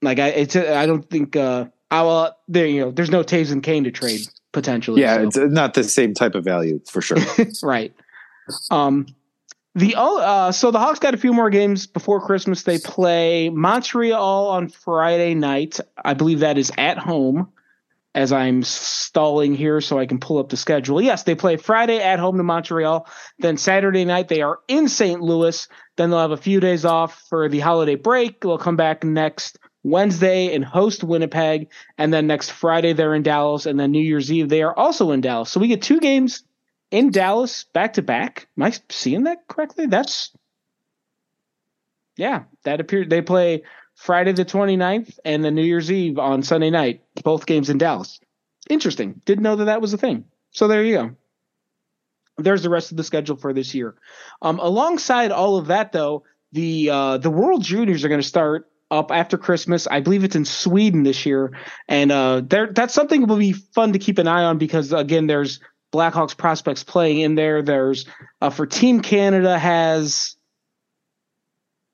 [0.00, 1.36] Like I, it's I don't think.
[1.36, 2.32] Uh, I will.
[2.48, 2.90] There you know.
[2.90, 4.20] There's no Toews and Kane to trade
[4.54, 5.02] potentially.
[5.02, 5.26] Yeah, so.
[5.26, 7.18] it's not the same type of value for sure.
[7.62, 7.92] right.
[8.70, 9.06] Um.
[9.76, 12.62] The uh, so the Hawks got a few more games before Christmas.
[12.62, 15.78] They play Montreal on Friday night.
[16.02, 17.52] I believe that is at home.
[18.14, 21.02] As I'm stalling here, so I can pull up the schedule.
[21.02, 23.06] Yes, they play Friday at home to Montreal.
[23.40, 25.20] Then Saturday night they are in St.
[25.20, 25.68] Louis.
[25.98, 28.40] Then they'll have a few days off for the holiday break.
[28.40, 31.68] They'll come back next Wednesday and host Winnipeg.
[31.98, 33.66] And then next Friday they're in Dallas.
[33.66, 35.50] And then New Year's Eve they are also in Dallas.
[35.50, 36.42] So we get two games
[36.90, 38.48] in Dallas back to back.
[38.56, 39.86] Am I seeing that correctly?
[39.86, 40.32] That's
[42.16, 43.64] yeah, that appeared they play
[43.94, 48.20] Friday the 29th and the New Year's Eve on Sunday night, both games in Dallas.
[48.68, 49.20] Interesting.
[49.24, 50.24] Didn't know that that was a thing.
[50.50, 51.10] So there you go.
[52.38, 53.94] There's the rest of the schedule for this year.
[54.42, 58.70] Um, alongside all of that, though, the uh, the World Juniors are going to start
[58.90, 59.86] up after Christmas.
[59.86, 61.52] I believe it's in Sweden this year,
[61.88, 65.26] and uh, there that's something will be fun to keep an eye on because again,
[65.26, 65.60] there's
[65.92, 67.62] Blackhawks prospects playing in there.
[67.62, 68.06] There's
[68.40, 70.36] uh, for Team Canada has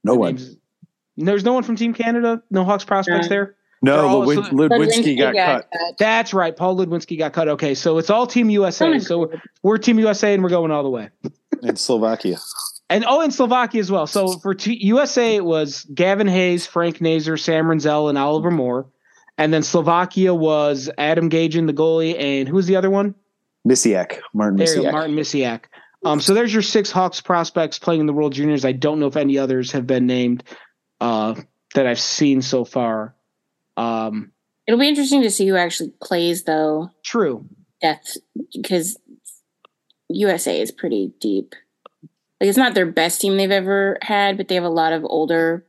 [0.05, 0.39] no one.
[1.17, 2.43] There's no one from Team Canada.
[2.51, 3.57] No Hawks prospects there.
[3.85, 5.99] No, Ludwin, Ludwinski got, got cut.
[5.99, 6.57] That's right.
[6.57, 7.49] Paul Ludwinski got cut.
[7.49, 8.99] Okay, so it's all Team USA.
[9.01, 9.33] So
[9.63, 11.11] we're Team USA and we're going all the way.
[11.63, 12.39] In Slovakia.
[12.89, 14.07] And oh, in Slovakia as well.
[14.07, 18.87] So for T- USA, it was Gavin Hayes, Frank Nazar, Sam Rinzel, and Oliver Moore.
[19.37, 23.15] And then Slovakia was Adam Gage Gajan, the goalie, and who was the other one?
[23.69, 24.93] Misiak, Martin Misiak.
[24.93, 25.65] Martin Misiak.
[26.05, 28.65] Um, so there's your six Hawks prospects playing in the World Juniors.
[28.65, 30.43] I don't know if any others have been named
[31.01, 31.35] uh,
[31.75, 33.15] that I've seen so far.
[33.77, 34.33] Um,
[34.67, 36.91] It'll be interesting to see who actually plays, though.
[37.05, 37.49] True.
[37.81, 38.17] Death,
[38.53, 38.99] because
[40.09, 41.55] USA is pretty deep.
[42.41, 45.05] Like it's not their best team they've ever had, but they have a lot of
[45.05, 45.65] older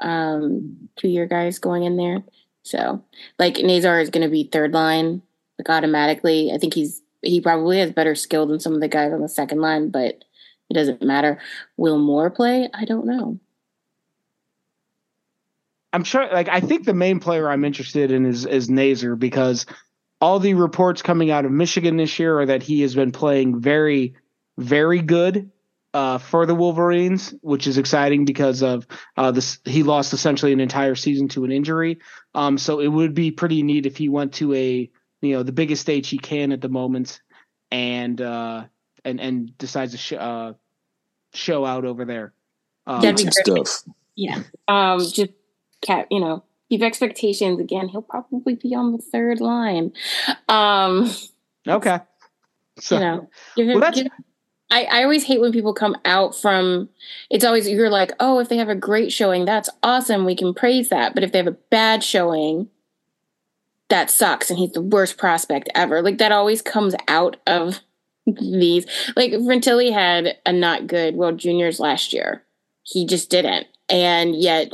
[0.00, 2.22] um, two year guys going in there.
[2.62, 3.04] So,
[3.38, 5.22] like Nazar is going to be third line
[5.60, 6.52] like automatically.
[6.52, 9.28] I think he's he probably has better skill than some of the guys on the
[9.28, 10.24] second line, but
[10.70, 11.38] it doesn't matter.
[11.76, 12.68] Will Moore play?
[12.72, 13.38] I don't know.
[15.92, 16.28] I'm sure.
[16.32, 19.66] Like I think the main player I'm interested in is is Nazar because
[20.20, 23.60] all the reports coming out of Michigan this year are that he has been playing
[23.60, 24.14] very,
[24.58, 25.50] very good
[25.92, 28.86] uh, for the Wolverines, which is exciting because of
[29.16, 29.58] uh, this.
[29.64, 31.98] He lost essentially an entire season to an injury.
[32.34, 34.90] Um, so it would be pretty neat if he went to a
[35.20, 37.20] you know the biggest stage he can at the moment,
[37.70, 38.64] and uh,
[39.04, 40.52] and and decides to sh- uh,
[41.32, 42.32] show out over there.
[42.86, 43.84] Um, That'd be stuff.
[44.16, 44.42] Yeah.
[44.68, 45.30] Um, just
[45.80, 47.88] cat, you know, keep expectations again.
[47.88, 49.92] He'll probably be on the third line.
[50.48, 51.10] Um,
[51.66, 52.00] okay.
[52.78, 54.08] So, you know, give him, well, give,
[54.70, 56.88] I, I always hate when people come out from
[57.30, 60.24] it's always you're like, oh, if they have a great showing, that's awesome.
[60.24, 61.14] We can praise that.
[61.14, 62.68] But if they have a bad showing,
[63.90, 66.02] that sucks and he's the worst prospect ever.
[66.02, 67.80] Like that always comes out of
[68.26, 68.86] these.
[69.16, 72.42] Like Fantilli had a not good World Juniors last year.
[72.82, 73.66] He just didn't.
[73.88, 74.72] And yet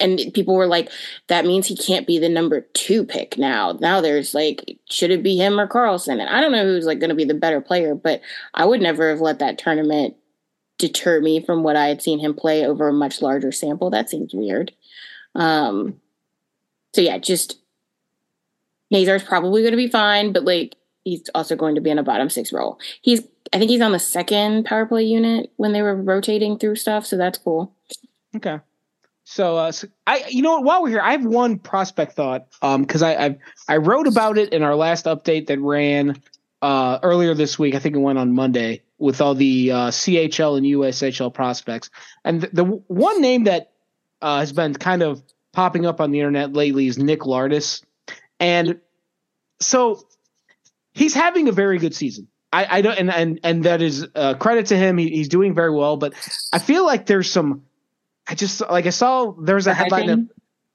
[0.00, 0.90] and people were like,
[1.28, 3.76] that means he can't be the number two pick now.
[3.80, 6.20] Now there's like, should it be him or Carlsson?
[6.20, 8.22] And I don't know who's like going to be the better player, but
[8.54, 10.16] I would never have let that tournament
[10.78, 13.90] deter me from what I had seen him play over a much larger sample.
[13.90, 14.72] That seems weird.
[15.34, 16.00] Um,
[16.94, 17.59] so yeah, just
[18.90, 22.02] Nazar's probably going to be fine, but like he's also going to be in a
[22.02, 22.78] bottom six role.
[23.02, 23.22] He's
[23.52, 27.06] I think he's on the second power play unit when they were rotating through stuff,
[27.06, 27.74] so that's cool.
[28.36, 28.58] Okay.
[29.24, 30.60] So, uh, so I, you know?
[30.60, 32.48] While we're here, I have one prospect thought.
[32.62, 33.38] Um, because I, I
[33.68, 36.20] I wrote about it in our last update that ran
[36.62, 37.74] uh earlier this week.
[37.74, 41.90] I think it went on Monday with all the uh, CHL and USHL prospects.
[42.24, 43.72] And the, the one name that
[44.20, 45.22] uh, has been kind of
[45.52, 47.82] popping up on the internet lately is Nick Lardis,
[48.40, 48.80] and
[49.60, 50.04] so
[50.92, 52.26] he's having a very good season.
[52.52, 54.98] I, I don't, and and and that is uh, credit to him.
[54.98, 56.14] He, he's doing very well, but
[56.52, 57.62] I feel like there's some.
[58.26, 60.28] I just like I saw there's a headline, that,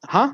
[0.06, 0.34] huh?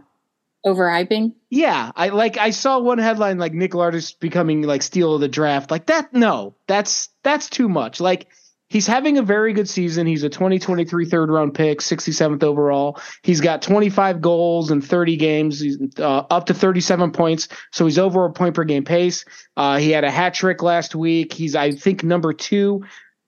[0.63, 1.33] Overhyping.
[1.49, 5.27] Yeah, I like I saw one headline like Nick Lardis becoming like steal of the
[5.27, 5.71] draft.
[5.71, 7.99] Like that, no, that's that's too much.
[7.99, 8.27] Like
[8.71, 10.07] he's having a very good season.
[10.07, 12.99] He's a 2023 third round pick, 67th overall.
[13.21, 15.59] He's got 25 goals in 30 games.
[15.59, 17.49] He's uh, up to 37 points.
[17.71, 19.25] So he's over a point per game pace.
[19.57, 21.33] Uh, he had a hat trick last week.
[21.33, 22.85] He's, I think, number two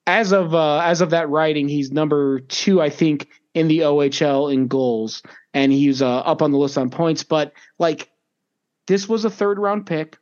[0.08, 1.68] as of, uh, as of that writing.
[1.68, 5.24] He's number two, I think, in the OHL in goals.
[5.54, 7.24] And he's uh, up on the list on points.
[7.24, 8.10] But like,
[8.88, 10.18] this was a third round pick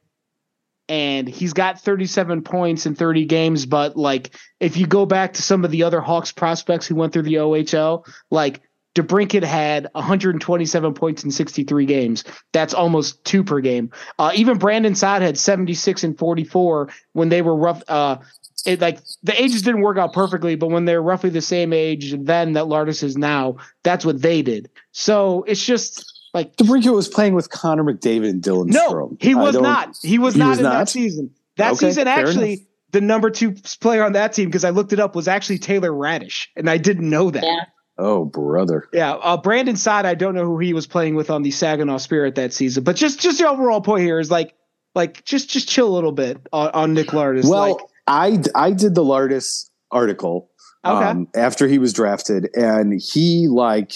[0.92, 3.66] and he's got 37 points in 30 games.
[3.66, 7.14] But like, if you go back to some of the other Hawks prospects who went
[7.14, 8.60] through the OHL, like
[8.96, 12.26] DeBrincat had 127 points in 63 games.
[12.52, 13.90] That's almost two per game.
[14.20, 17.82] Uh, even Brandon Saad had 76 and 44 when they were rough.
[17.88, 18.18] Uh,
[18.66, 22.14] it like the ages didn't work out perfectly, but when they're roughly the same age
[22.20, 24.70] then that Lardis is now, that's what they did.
[24.92, 29.22] So it's just like DeBrincat was playing with Connor McDavid and Dylan no, Strome.
[29.22, 29.98] he was not.
[30.02, 31.32] He was he not was in that season.
[31.58, 32.66] That Okay, season, actually, enough.
[32.92, 35.92] the number two player on that team because I looked it up was actually Taylor
[35.92, 37.44] Raddysh, and I didn't know that.
[37.44, 37.66] Yeah.
[37.98, 38.88] Oh, brother.
[38.94, 40.06] Yeah, uh, Brandon Saad.
[40.06, 42.96] I don't know who he was playing with on the Saginaw Spirit that season, but
[42.96, 44.56] just just the overall point here is like
[44.96, 47.48] like just just chill a little bit on, on Nick Lardis.
[47.48, 50.50] Well, like, I I did the Lardis article
[50.84, 51.06] Okay.
[51.06, 53.94] um, after he was drafted, and he like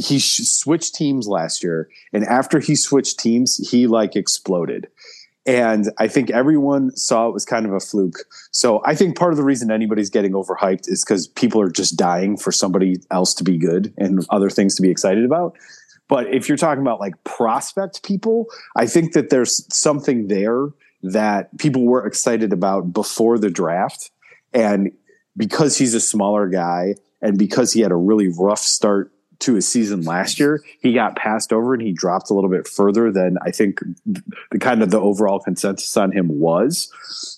[0.00, 4.88] he switched teams last year, and after he switched teams, he like exploded.
[5.46, 8.18] And I think everyone saw it was kind of a fluke.
[8.50, 11.96] So I think part of the reason anybody's getting overhyped is because people are just
[11.96, 15.56] dying for somebody else to be good and other things to be excited about.
[16.06, 18.46] But if you're talking about like prospect people,
[18.76, 20.68] I think that there's something there
[21.02, 24.10] that people were excited about before the draft.
[24.52, 24.92] And
[25.34, 29.68] because he's a smaller guy and because he had a really rough start to his
[29.68, 33.38] season last year, he got passed over and he dropped a little bit further than
[33.42, 33.80] I think
[34.50, 36.92] the kind of the overall consensus on him was.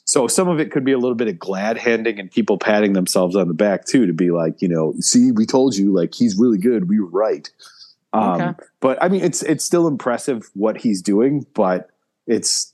[0.04, 2.94] So some of it could be a little bit of glad handing and people patting
[2.94, 6.14] themselves on the back too to be like, you know, see, we told you, like
[6.14, 6.88] he's really good.
[6.88, 7.50] We were right.
[8.12, 8.52] Um, Okay.
[8.80, 11.90] But I mean, it's it's still impressive what he's doing, but
[12.26, 12.72] it's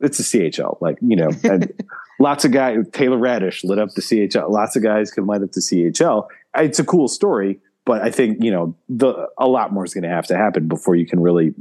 [0.00, 1.72] it's a CHL, like you know, and
[2.20, 2.78] lots of guys.
[2.92, 4.50] Taylor Raddysh lit up the CHL.
[4.50, 6.26] Lots of guys can light up the CHL.
[6.56, 10.04] It's a cool story, but I think you know the a lot more is going
[10.04, 11.54] to have to happen before you can really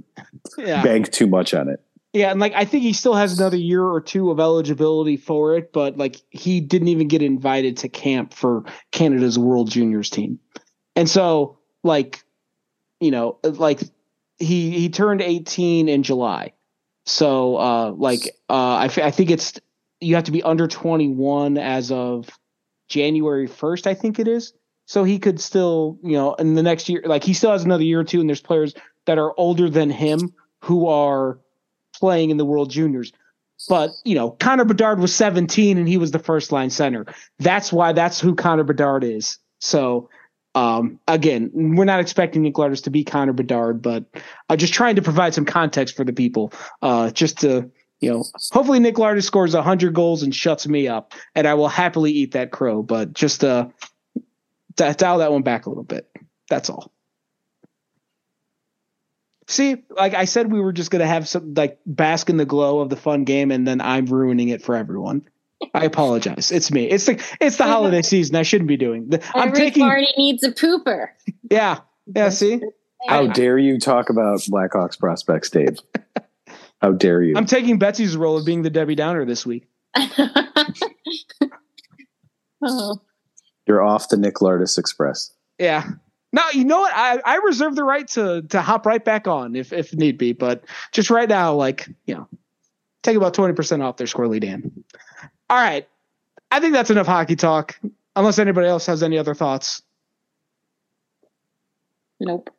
[0.58, 0.84] yeah.
[0.84, 1.82] bank too much on it.
[2.14, 5.56] Yeah, and like I think he still has another year or two of eligibility for
[5.58, 10.40] it, but like he didn't even get invited to camp for Canada's World Juniors team.
[10.96, 12.24] And so like
[13.00, 13.82] you know, like
[14.38, 16.54] he he turned 18 in July.
[17.06, 19.60] So uh like uh I, f- I think it's
[20.00, 22.30] you have to be under 21 as of
[22.90, 24.54] January 1st, I think it is.
[24.86, 27.84] So he could still, you know, in the next year like he still has another
[27.84, 28.74] year or two and there's players
[29.06, 31.40] that are older than him who are
[31.96, 33.12] playing in the World Juniors.
[33.70, 37.06] But, you know, Connor Bedard was 17 and he was the first line center.
[37.40, 39.38] That's why that's who Connor Bedard is.
[39.60, 40.10] So,
[40.56, 44.06] um, again, we're not expecting Nick Lardis to be Connor Bedard, but
[44.50, 46.52] I'm just trying to provide some context for the people.
[46.82, 47.70] Uh, just to,
[48.02, 51.70] you know, hopefully Nick Lardis scores 100 goals and shuts me up, and I will
[51.70, 52.84] happily eat that crow.
[52.84, 53.68] But just uh,
[54.76, 56.10] dial that one back a little bit.
[56.50, 56.92] That's all.
[59.48, 62.80] See, like I said, we were just gonna have some like bask in the glow
[62.80, 65.28] of the fun game, and then I'm ruining it for everyone.
[65.74, 66.52] I apologize.
[66.52, 66.90] It's me.
[66.90, 68.36] It's the it's the holiday season.
[68.36, 69.10] I shouldn't be doing.
[69.10, 69.84] The, I'm Every taking.
[69.84, 71.08] party needs a pooper.
[71.50, 71.80] Yeah,
[72.14, 72.30] yeah.
[72.30, 72.62] See,
[73.08, 75.78] How dare you talk about Blackhawks prospects, Dave?
[76.82, 77.36] How dare you?
[77.38, 79.68] I'm taking Betsy's role of being the Debbie Downer this week.
[82.62, 83.02] oh,
[83.66, 85.32] You're off the Nick Lardis Express.
[85.58, 85.90] Yeah.
[86.34, 86.92] No, you know what?
[86.96, 90.34] I, I reserve the right to to hop right back on if if need be,
[90.34, 92.28] but just right now, like you know,
[93.04, 94.84] take about twenty percent off their squirrely Dan.
[95.50, 95.88] All right,
[96.50, 97.80] I think that's enough hockey talk.
[98.16, 99.84] Unless anybody else has any other thoughts.
[102.20, 102.50] nope.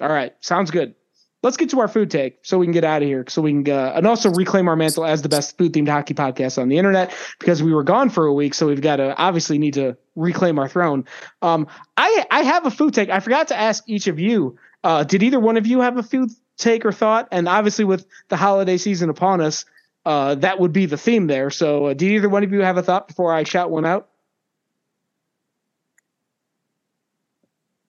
[0.00, 0.94] All right, sounds good.
[1.42, 3.24] Let's get to our food take so we can get out of here.
[3.28, 6.14] So we can uh, and also reclaim our mantle as the best food themed hockey
[6.14, 8.54] podcast on the internet because we were gone for a week.
[8.54, 11.04] So we've got to obviously need to reclaim our throne.
[11.42, 11.66] Um,
[11.96, 13.08] I I have a food take.
[13.10, 14.58] I forgot to ask each of you.
[14.82, 17.28] Uh, did either one of you have a food take or thought?
[17.30, 19.64] And obviously with the holiday season upon us,
[20.06, 21.50] uh, that would be the theme there.
[21.50, 24.08] So uh, did either one of you have a thought before I shout one out?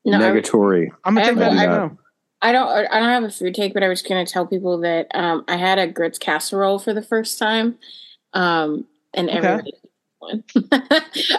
[0.05, 0.87] No, Negatory.
[1.03, 1.53] I'm gonna I take that.
[1.53, 1.97] have as a- a no.
[2.41, 2.69] I don't.
[2.69, 5.43] I don't have a food take, but I was going to tell people that um,
[5.47, 7.77] I had a grits casserole for the first time,
[8.33, 9.37] um, and Okay.
[9.37, 9.73] everybody.
[10.19, 10.43] One.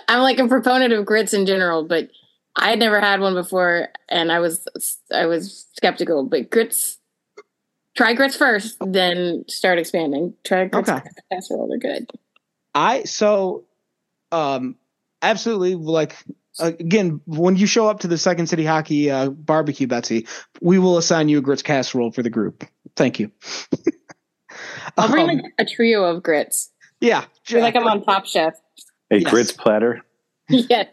[0.08, 2.10] I'm like a proponent of grits in general, but
[2.56, 4.66] I had never had one before, and I was
[5.12, 6.24] I was skeptical.
[6.24, 6.98] But grits,
[7.96, 10.34] try grits first, then start expanding.
[10.44, 11.00] Try grits Okay.
[11.32, 12.10] casserole; they're good.
[12.74, 13.64] I so
[14.32, 14.76] um
[15.22, 16.16] absolutely like
[16.60, 20.26] again when you show up to the Second City Hockey uh, barbecue, Betsy,
[20.60, 22.64] we will assign you a grits casserole for the group.
[22.96, 23.30] Thank you.
[24.96, 26.70] I'll bring Um, like a trio of grits.
[27.00, 28.54] yeah, I like I'm on Top Chef.
[29.10, 29.30] A Yes.
[29.30, 30.02] grits platter.
[30.48, 30.88] yes,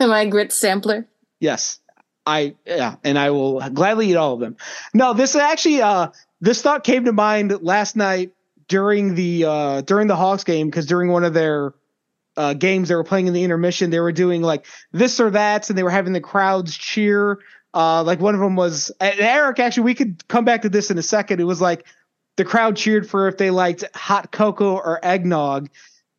[0.00, 1.06] am I a grits sampler?
[1.40, 1.78] Yes.
[2.24, 4.56] I yeah, and I will gladly eat all of them.
[4.94, 6.08] No, this actually uh
[6.40, 8.32] this thought came to mind last night
[8.68, 11.74] during the uh during the Hawks game because during one of their
[12.36, 15.68] uh games they were playing in the intermission, they were doing like this or that,
[15.68, 17.38] and they were having the crowds cheer.
[17.74, 20.98] Uh like one of them was Eric, actually we could come back to this in
[20.98, 21.40] a second.
[21.40, 21.86] It was like
[22.36, 25.68] the crowd cheered for if they liked hot cocoa or eggnog.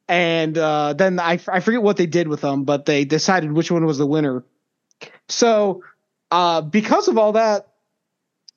[0.08, 3.72] And uh, then I, I forget what they did with them, but they decided which
[3.72, 4.44] one was the winner.
[5.30, 5.84] So,
[6.30, 7.68] uh, because of all that,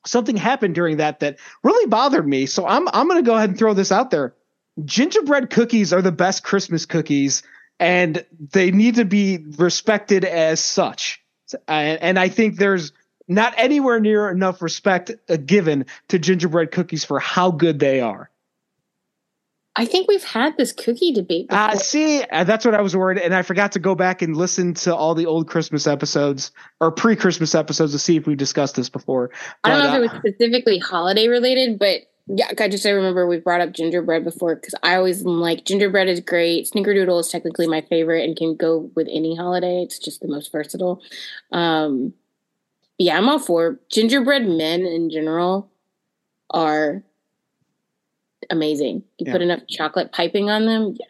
[0.04, 2.46] something happened during that that really bothered me.
[2.46, 4.34] So I'm I'm going to go ahead and throw this out there.
[4.84, 7.42] Gingerbread cookies are the best Christmas cookies,
[7.80, 11.22] and they need to be respected as such.
[11.68, 12.92] And, I think there's
[13.28, 18.30] not anywhere near enough respect uh, given to gingerbread cookies for how good they are.
[19.78, 21.48] I think we've had this cookie debate.
[21.48, 21.62] Before.
[21.62, 24.34] Uh, see, uh, that's what I was worried, and I forgot to go back and
[24.34, 26.50] listen to all the old Christmas episodes
[26.80, 29.30] or pre-Christmas episodes to see if we discussed this before.
[29.64, 32.84] I don't But, know if it uh, was specifically holiday related, but yeah, I just
[32.84, 36.68] I remember we brought up gingerbread before because I always am like gingerbread is great.
[36.70, 39.82] Snickerdoodle is technically my favorite and can go with any holiday.
[39.82, 41.00] It's just the most versatile.
[41.52, 42.14] Um,
[42.98, 45.70] yeah, I'm all for gingerbread men in general
[46.50, 47.02] are
[48.50, 49.04] amazing.
[49.18, 49.32] You Yeah.
[49.32, 50.94] put enough chocolate piping on them.
[50.98, 51.06] Yeah.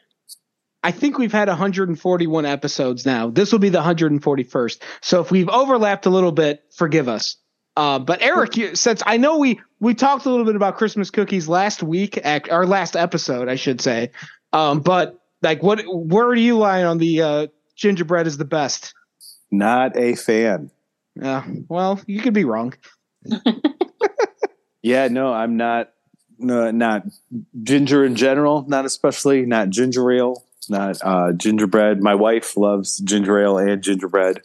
[0.82, 3.28] I think we've had 141 episodes now.
[3.28, 4.80] This will be the 141st.
[5.00, 7.36] So if we've overlapped a little bit, forgive us.
[7.76, 11.10] Uh, but Eric, you, since I know we we talked a little bit about Christmas
[11.10, 14.10] cookies last week, ac- our last episode, I should say.
[14.52, 18.94] Um, but like, what where do you lie on the uh, gingerbread is the best?
[19.50, 20.70] Not a fan.
[21.14, 22.74] Yeah, well, you could be wrong.
[24.82, 25.90] Yeah, no, I'm not.
[26.38, 27.02] No, not
[27.64, 28.64] ginger in general.
[28.68, 29.44] Not especially.
[29.44, 30.44] Not ginger ale.
[30.68, 32.00] Not uh, gingerbread.
[32.00, 34.42] My wife loves ginger ale and gingerbread,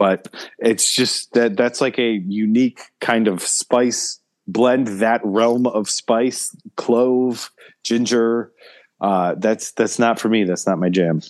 [0.00, 0.28] but
[0.58, 4.86] it's just that that's like a unique kind of spice blend.
[4.86, 7.50] That realm of spice, clove,
[7.84, 8.50] ginger.
[8.98, 10.44] Uh, that's that's not for me.
[10.44, 11.20] That's not my jam.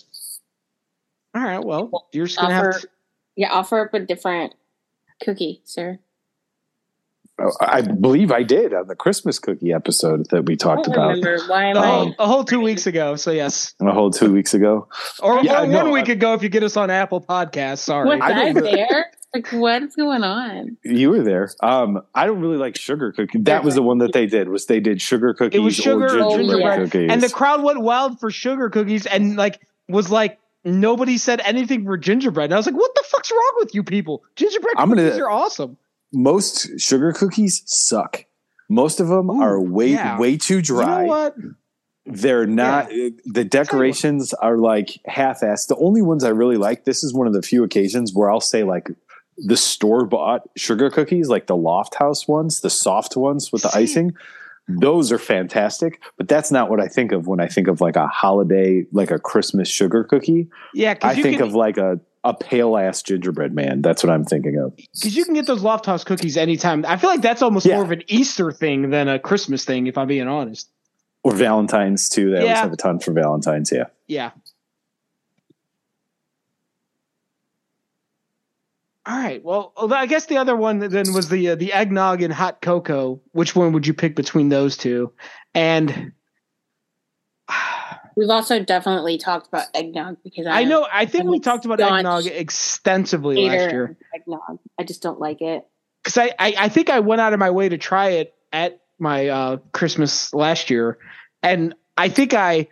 [1.35, 2.87] All right, well, you're just gonna have to.
[3.35, 4.55] yeah, offer up a different
[5.21, 5.99] cookie, sir.
[7.43, 11.07] Oh, I believe I did on the Christmas cookie episode that we talked don't about
[11.15, 11.85] remember why am A I?
[11.87, 14.87] whole, a whole two weeks ago, so yes, a whole two weeks ago.
[15.21, 17.79] or, Yeah, or no, one week I- ago if you get us on Apple Podcasts.
[17.79, 19.11] Sorry, Was I I, there?
[19.33, 20.75] Like, what's going on?
[20.83, 21.49] You were there.
[21.63, 23.43] Um, I don't really like sugar cookies.
[23.45, 24.49] That was the one that they did.
[24.49, 25.57] Was they did sugar cookies?
[25.57, 26.91] It was sugar or or gingerbread gingerbread.
[26.91, 27.11] cookies?
[27.11, 31.85] and the crowd went wild for sugar cookies, and like was like nobody said anything
[31.85, 32.45] for gingerbread.
[32.45, 34.21] And I was like, what the fuck's wrong with you people?
[34.35, 35.77] Gingerbread I'm gonna- cookies are awesome.
[36.13, 38.25] Most sugar cookies suck.
[38.69, 40.17] Most of them Ooh, are way yeah.
[40.17, 41.01] way too dry.
[41.01, 41.35] You know what?
[42.05, 42.85] They're not.
[42.85, 45.67] Uh, the decorations are like half-assed.
[45.67, 46.85] The only ones I really like.
[46.85, 48.89] This is one of the few occasions where I'll say like
[49.37, 54.13] the store bought sugar cookies, like the Lofthouse ones, the soft ones with the icing.
[54.67, 57.95] Those are fantastic, but that's not what I think of when I think of like
[57.95, 60.49] a holiday, like a Christmas sugar cookie.
[60.73, 63.81] Yeah, I think can of like a a pale ass gingerbread man.
[63.81, 64.75] That's what I'm thinking of.
[64.75, 66.85] because you can get those Lofthouse cookies anytime.
[66.87, 67.75] I feel like that's almost Yeah.
[67.75, 70.69] more of an Easter thing than a Christmas thing, if I'm being honest.
[71.23, 72.29] Or Valentine's too.
[72.31, 73.71] They always have a ton for Valentine's.
[73.71, 73.85] Yeah.
[74.07, 74.31] Yeah.
[79.05, 79.43] All right.
[79.43, 83.19] Well, I guess the other one then was the uh, the eggnog and hot cocoa.
[83.31, 85.11] Which one would you pick between those two?
[85.55, 86.11] And
[88.15, 91.79] We've also definitely talked about eggnog because I, I know I think we talked about
[91.79, 94.59] eggnog extensively last year eggnog.
[94.79, 95.65] I just don't like it.
[96.03, 98.81] because I, I I think I went out of my way to try it at
[98.99, 100.97] my uh, Christmas last year,
[101.41, 102.67] and I think I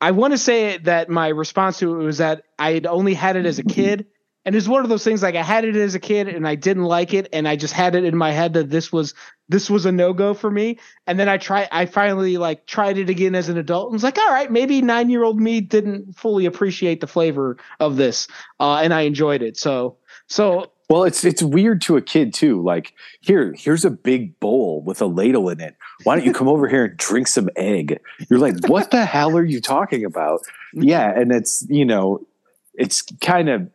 [0.00, 3.36] I want to say that my response to it was that I had only had
[3.36, 4.06] it as a kid.
[4.44, 6.54] And it's one of those things like I had it as a kid and I
[6.54, 9.14] didn't like it and I just had it in my head that this was
[9.48, 10.78] this was a no go for me.
[11.06, 14.02] And then I try I finally like tried it again as an adult and was
[14.02, 18.28] like, all right, maybe nine year old me didn't fully appreciate the flavor of this,
[18.60, 19.56] uh, and I enjoyed it.
[19.56, 22.62] So so well, it's it's weird to a kid too.
[22.62, 25.76] Like here, here's a big bowl with a ladle in it.
[26.02, 28.00] Why don't you come over here and drink some egg?
[28.28, 30.40] You're like, what the hell are you talking about?
[30.76, 32.26] Yeah, and it's you know,
[32.74, 33.70] it's kind of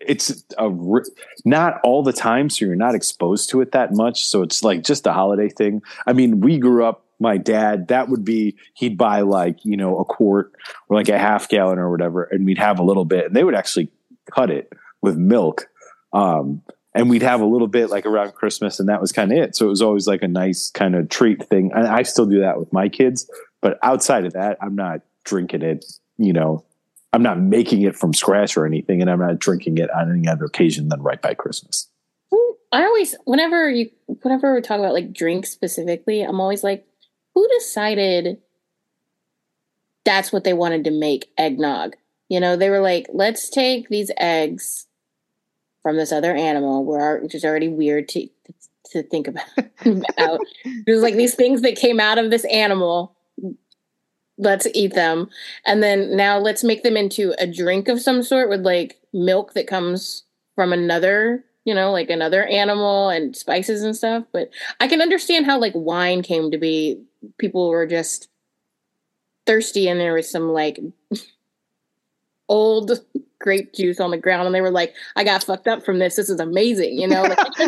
[0.00, 0.70] it's a
[1.44, 4.26] not all the time, so you're not exposed to it that much.
[4.26, 5.82] So it's like just a holiday thing.
[6.06, 7.04] I mean, we grew up.
[7.22, 10.52] My dad, that would be he'd buy like you know a quart
[10.88, 13.44] or like a half gallon or whatever, and we'd have a little bit, and they
[13.44, 13.90] would actually
[14.30, 14.72] cut it
[15.02, 15.66] with milk
[16.12, 16.62] um,
[16.94, 19.56] and we'd have a little bit like around Christmas, and that was kind of it.
[19.56, 21.70] So it was always like a nice kind of treat thing.
[21.72, 23.30] And I still do that with my kids,
[23.60, 25.84] but outside of that, I'm not drinking it.
[26.18, 26.64] You know,
[27.12, 30.28] I'm not making it from scratch or anything, and I'm not drinking it on any
[30.28, 31.88] other occasion than right by Christmas.
[32.72, 33.90] I always, whenever you,
[34.22, 36.86] whenever we talk about like drinks specifically, I'm always like,
[37.34, 38.38] who decided
[40.04, 41.96] that's what they wanted to make eggnog?
[42.28, 44.86] You know, they were like, let's take these eggs
[45.82, 46.84] from this other animal,
[47.20, 48.28] which is already weird to
[48.92, 49.44] to think about.
[50.86, 53.16] There's like these things that came out of this animal.
[54.40, 55.28] Let's eat them,
[55.66, 59.52] and then now let's make them into a drink of some sort with like milk
[59.54, 60.24] that comes
[60.54, 64.24] from another, you know, like another animal and spices and stuff.
[64.32, 67.02] But I can understand how like wine came to be.
[67.38, 68.28] People were just
[69.46, 70.80] thirsty, and there was some like
[72.48, 72.92] old
[73.40, 76.16] grape juice on the ground and they were like, I got fucked up from this.
[76.16, 77.22] This is amazing, you know?
[77.22, 77.38] Like,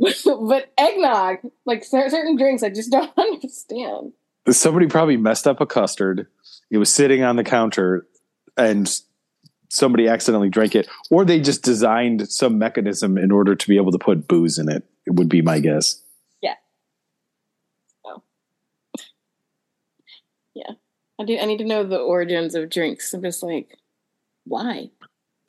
[0.24, 4.12] but eggnog, like certain drinks, I just don't understand.
[4.48, 6.26] Somebody probably messed up a custard.
[6.70, 8.06] It was sitting on the counter
[8.56, 8.90] and
[9.68, 13.92] somebody accidentally drank it, or they just designed some mechanism in order to be able
[13.92, 14.84] to put booze in it.
[15.06, 16.02] It would be my guess.
[16.42, 16.54] Yeah.
[18.04, 18.22] Oh.
[20.54, 20.72] Yeah.
[21.20, 23.12] I do I need to know the origins of drinks.
[23.14, 23.78] I'm just like,
[24.44, 24.90] why?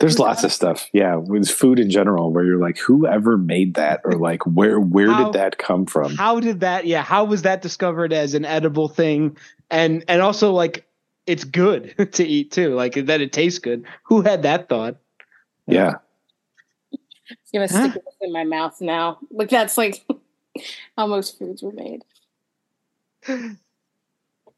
[0.01, 4.01] There's lots of stuff, yeah, with food in general, where you're like, whoever made that,
[4.03, 6.15] or like, where where how, did that come from?
[6.15, 6.85] How did that?
[6.85, 9.37] Yeah, how was that discovered as an edible thing?
[9.69, 10.85] And and also like,
[11.27, 13.85] it's good to eat too, like that it tastes good.
[14.03, 14.97] Who had that thought?
[15.67, 15.95] Yeah,
[17.31, 18.11] it's gonna stick huh?
[18.21, 19.19] in my mouth now.
[19.29, 20.03] Like that's like
[20.97, 22.03] how most foods were made.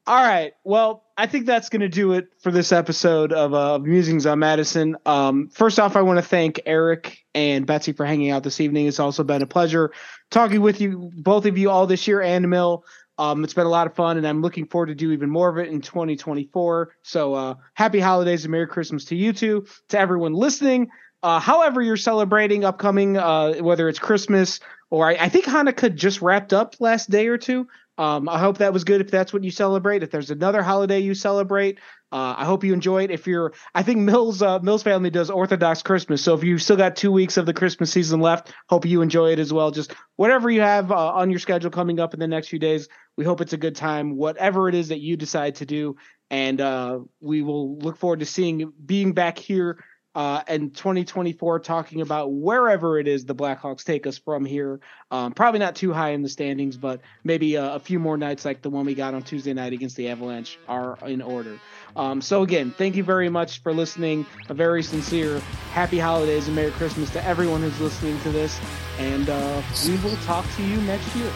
[0.06, 0.52] All right.
[0.64, 4.38] Well, I think that's going to do it for this episode of uh, Musings on
[4.38, 4.96] Madison.
[5.06, 8.86] Um, first off, I want to thank Eric and Betsy for hanging out this evening.
[8.86, 9.92] It's also been a pleasure
[10.30, 12.84] talking with you, both of you, all this year, and Mill.
[13.16, 15.48] Um, it's been a lot of fun, and I'm looking forward to do even more
[15.48, 16.96] of it in 2024.
[17.02, 20.90] So, uh, happy holidays and Merry Christmas to you two, to everyone listening.
[21.22, 24.60] Uh, however, you're celebrating upcoming, uh, whether it's Christmas
[24.94, 27.66] or I, I think Hanukkah just wrapped up last day or two.
[27.98, 30.04] Um, I hope that was good if that's what you celebrate.
[30.04, 31.80] If there's another holiday you celebrate,
[32.12, 33.10] uh, I hope you enjoy it.
[33.10, 36.76] If you're, I think Mills uh, Mills family does Orthodox Christmas, so if you've still
[36.76, 39.72] got two weeks of the Christmas season left, hope you enjoy it as well.
[39.72, 42.88] Just whatever you have uh, on your schedule coming up in the next few days,
[43.16, 44.16] we hope it's a good time.
[44.16, 45.96] Whatever it is that you decide to do,
[46.30, 49.82] and uh, we will look forward to seeing being back here
[50.14, 54.80] uh, and 2024 talking about wherever it is the Blackhawks take us from here.
[55.10, 58.44] Um, probably not too high in the standings, but maybe a, a, few more nights
[58.44, 61.58] like the one we got on Tuesday night against the Avalanche are in order.
[61.96, 64.26] Um, so, again, thank you very much for listening.
[64.48, 65.40] A very sincere
[65.72, 68.58] happy holidays and Merry Christmas to everyone who's listening to this.
[68.98, 71.30] And uh, we will talk to you next year.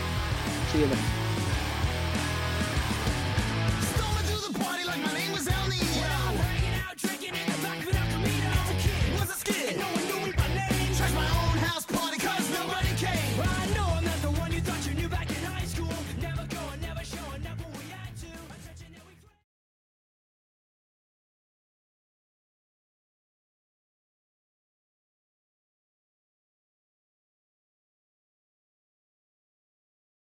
[0.72, 1.17] See you then.